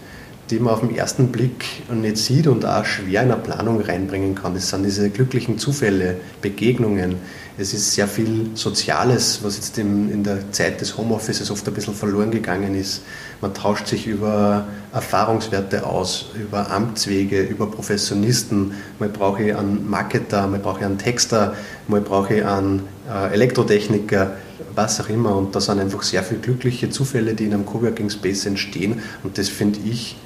die 0.49 0.59
man 0.59 0.73
auf 0.73 0.81
den 0.81 0.97
ersten 0.97 1.29
Blick 1.29 1.65
nicht 1.93 2.17
sieht 2.17 2.47
und 2.47 2.65
auch 2.65 2.87
schwer 2.87 3.23
in 3.23 3.31
eine 3.31 3.41
Planung 3.41 3.83
reinbringen 3.83 4.35
kann. 4.35 4.55
Das 4.55 4.71
sind 4.71 4.85
diese 4.85 5.11
glücklichen 5.11 5.59
Zufälle, 5.59 6.17
Begegnungen, 6.41 7.17
es 7.57 7.73
ist 7.73 7.95
sehr 7.95 8.09
viel 8.09 8.51
Soziales, 8.55 9.39
was 9.43 9.57
jetzt 9.57 9.79
in 9.79 10.25
der 10.25 10.51
Zeit 10.51 10.81
des 10.81 10.97
Homeoffices 10.97 11.53
oft 11.53 11.67
ein 11.69 11.75
bisschen 11.75 11.95
verloren 11.95 12.33
gegangen 12.33 12.75
ist. 12.75 13.03
Man 13.41 13.55
tauscht 13.55 13.87
sich 13.87 14.09
über 14.09 14.67
Erfahrungswerte 14.93 15.87
aus, 15.87 16.31
über 16.35 16.71
Amtswege, 16.71 17.43
über 17.43 17.71
Professionisten. 17.71 18.75
Mal 18.99 19.09
brauche 19.09 19.45
ich 19.45 19.55
einen 19.55 19.89
Marketer, 19.89 20.49
mal 20.49 20.59
brauche 20.59 20.81
ich 20.81 20.85
einen 20.85 20.99
Texter, 20.99 21.55
mal 21.87 22.01
brauche 22.01 22.35
ich 22.35 22.45
einen 22.45 22.83
äh, 23.09 23.33
Elektrotechniker, 23.33 24.33
was 24.75 25.01
auch 25.01 25.09
immer. 25.09 25.37
Und 25.37 25.55
da 25.55 25.61
sind 25.61 25.79
einfach 25.79 26.03
sehr 26.03 26.25
viele 26.25 26.41
glückliche 26.41 26.91
Zufälle, 26.91 27.35
die 27.35 27.45
in 27.45 27.55
einem 27.55 27.67
Coworking 27.67 28.11
Space 28.11 28.47
entstehen. 28.47 29.01
Und 29.23 29.39
das 29.39 29.49
finde 29.49 29.79
ich 29.85 30.17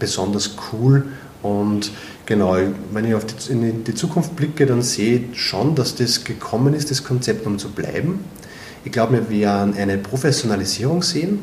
besonders 0.00 0.56
cool 0.72 1.04
und 1.42 1.90
genau, 2.26 2.56
wenn 2.92 3.04
ich 3.04 3.14
auf 3.14 3.26
die, 3.26 3.52
in 3.52 3.84
die 3.84 3.94
Zukunft 3.94 4.36
blicke, 4.36 4.64
dann 4.66 4.82
sehe 4.82 5.24
ich 5.32 5.40
schon, 5.40 5.74
dass 5.74 5.94
das 5.94 6.24
gekommen 6.24 6.74
ist, 6.74 6.90
das 6.90 7.04
Konzept, 7.04 7.46
um 7.46 7.58
zu 7.58 7.70
bleiben. 7.70 8.20
Ich 8.84 8.92
glaube, 8.92 9.28
wir 9.28 9.40
werden 9.40 9.74
eine 9.76 9.98
Professionalisierung 9.98 11.02
sehen. 11.02 11.40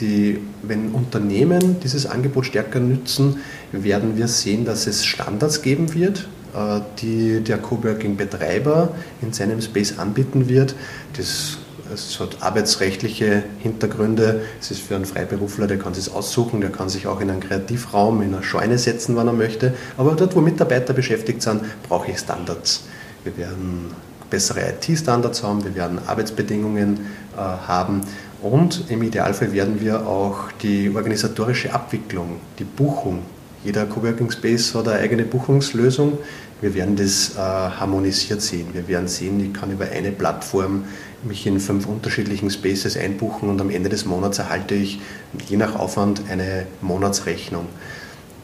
Die, 0.00 0.38
wenn 0.62 0.92
Unternehmen 0.92 1.80
dieses 1.80 2.06
Angebot 2.06 2.46
stärker 2.46 2.80
nützen, 2.80 3.38
werden 3.72 4.16
wir 4.16 4.28
sehen, 4.28 4.64
dass 4.64 4.86
es 4.86 5.04
Standards 5.04 5.60
geben 5.60 5.92
wird, 5.94 6.28
äh, 6.54 6.80
die 7.00 7.40
der 7.40 7.58
Coworking-Betreiber 7.58 8.94
in 9.20 9.32
seinem 9.32 9.60
Space 9.60 9.98
anbieten 9.98 10.48
wird. 10.48 10.74
Das 11.16 11.58
es 11.92 12.18
hat 12.20 12.42
arbeitsrechtliche 12.42 13.42
Hintergründe. 13.58 14.42
Es 14.60 14.70
ist 14.70 14.82
für 14.82 14.96
einen 14.96 15.04
Freiberufler, 15.04 15.66
der 15.66 15.78
kann 15.78 15.94
sich 15.94 16.12
aussuchen, 16.12 16.60
der 16.60 16.70
kann 16.70 16.88
sich 16.88 17.06
auch 17.06 17.20
in 17.20 17.30
einen 17.30 17.40
Kreativraum, 17.40 18.22
in 18.22 18.34
eine 18.34 18.42
Scheune 18.42 18.78
setzen, 18.78 19.16
wann 19.16 19.26
er 19.26 19.32
möchte. 19.32 19.74
Aber 19.96 20.14
dort, 20.14 20.36
wo 20.36 20.40
Mitarbeiter 20.40 20.92
beschäftigt 20.92 21.42
sind, 21.42 21.62
brauche 21.88 22.10
ich 22.10 22.18
Standards. 22.18 22.84
Wir 23.24 23.36
werden 23.36 23.90
bessere 24.30 24.60
IT-Standards 24.60 25.42
haben, 25.42 25.64
wir 25.64 25.74
werden 25.74 25.98
Arbeitsbedingungen 26.06 27.06
äh, 27.36 27.38
haben 27.38 28.02
und 28.42 28.84
im 28.88 29.02
Idealfall 29.02 29.52
werden 29.52 29.80
wir 29.80 30.06
auch 30.06 30.50
die 30.62 30.90
organisatorische 30.94 31.72
Abwicklung, 31.72 32.40
die 32.58 32.64
Buchung, 32.64 33.22
jeder 33.66 33.84
Coworking 33.86 34.30
Space 34.30 34.72
hat 34.76 34.86
eine 34.86 35.00
eigene 35.00 35.24
Buchungslösung. 35.24 36.18
Wir 36.60 36.72
werden 36.74 36.94
das 36.94 37.34
äh, 37.34 37.38
harmonisiert 37.38 38.40
sehen. 38.40 38.68
Wir 38.72 38.86
werden 38.86 39.08
sehen, 39.08 39.40
ich 39.40 39.52
kann 39.52 39.72
über 39.72 39.86
eine 39.86 40.12
Plattform 40.12 40.84
mich 41.26 41.46
in 41.46 41.60
fünf 41.60 41.86
unterschiedlichen 41.86 42.50
Spaces 42.50 42.96
einbuchen 42.96 43.48
und 43.48 43.60
am 43.60 43.70
Ende 43.70 43.88
des 43.88 44.04
Monats 44.04 44.38
erhalte 44.38 44.74
ich 44.74 45.00
je 45.48 45.56
nach 45.56 45.74
Aufwand 45.74 46.22
eine 46.30 46.66
Monatsrechnung. 46.80 47.66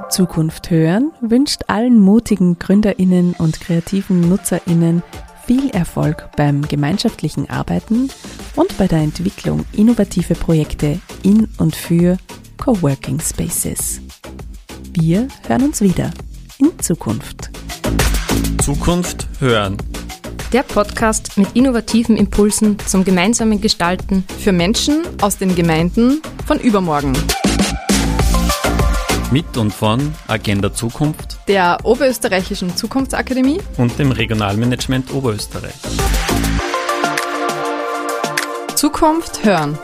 Zukunft 0.08 0.70
hören 0.70 1.10
wünscht 1.20 1.62
allen 1.66 1.98
mutigen 2.00 2.60
Gründerinnen 2.60 3.34
und 3.38 3.60
kreativen 3.60 4.20
Nutzerinnen 4.20 5.02
viel 5.46 5.70
Erfolg 5.70 6.28
beim 6.36 6.62
gemeinschaftlichen 6.62 7.50
Arbeiten 7.50 8.08
und 8.54 8.78
bei 8.78 8.86
der 8.86 9.00
Entwicklung 9.00 9.64
innovative 9.72 10.34
Projekte 10.34 11.00
in 11.22 11.48
und 11.58 11.74
für 11.74 12.18
Coworking 12.56 13.20
Spaces. 13.20 14.00
Wir 14.98 15.28
hören 15.46 15.62
uns 15.64 15.82
wieder 15.82 16.10
in 16.56 16.72
Zukunft. 16.78 17.50
Zukunft 18.62 19.28
hören. 19.40 19.76
Der 20.54 20.62
Podcast 20.62 21.36
mit 21.36 21.48
innovativen 21.52 22.16
Impulsen 22.16 22.78
zum 22.78 23.04
gemeinsamen 23.04 23.60
Gestalten 23.60 24.24
Für 24.38 24.52
Menschen 24.52 25.02
aus 25.20 25.36
den 25.36 25.54
Gemeinden 25.54 26.22
von 26.46 26.58
übermorgen. 26.58 27.12
Mit 29.30 29.54
und 29.58 29.70
von 29.70 30.14
Agenda 30.28 30.72
Zukunft 30.72 31.40
Der 31.46 31.76
Oberösterreichischen 31.82 32.74
Zukunftsakademie 32.74 33.60
und 33.76 33.98
dem 33.98 34.12
Regionalmanagement 34.12 35.12
Oberösterreich. 35.12 35.74
Zukunft 38.74 39.44
hören. 39.44 39.78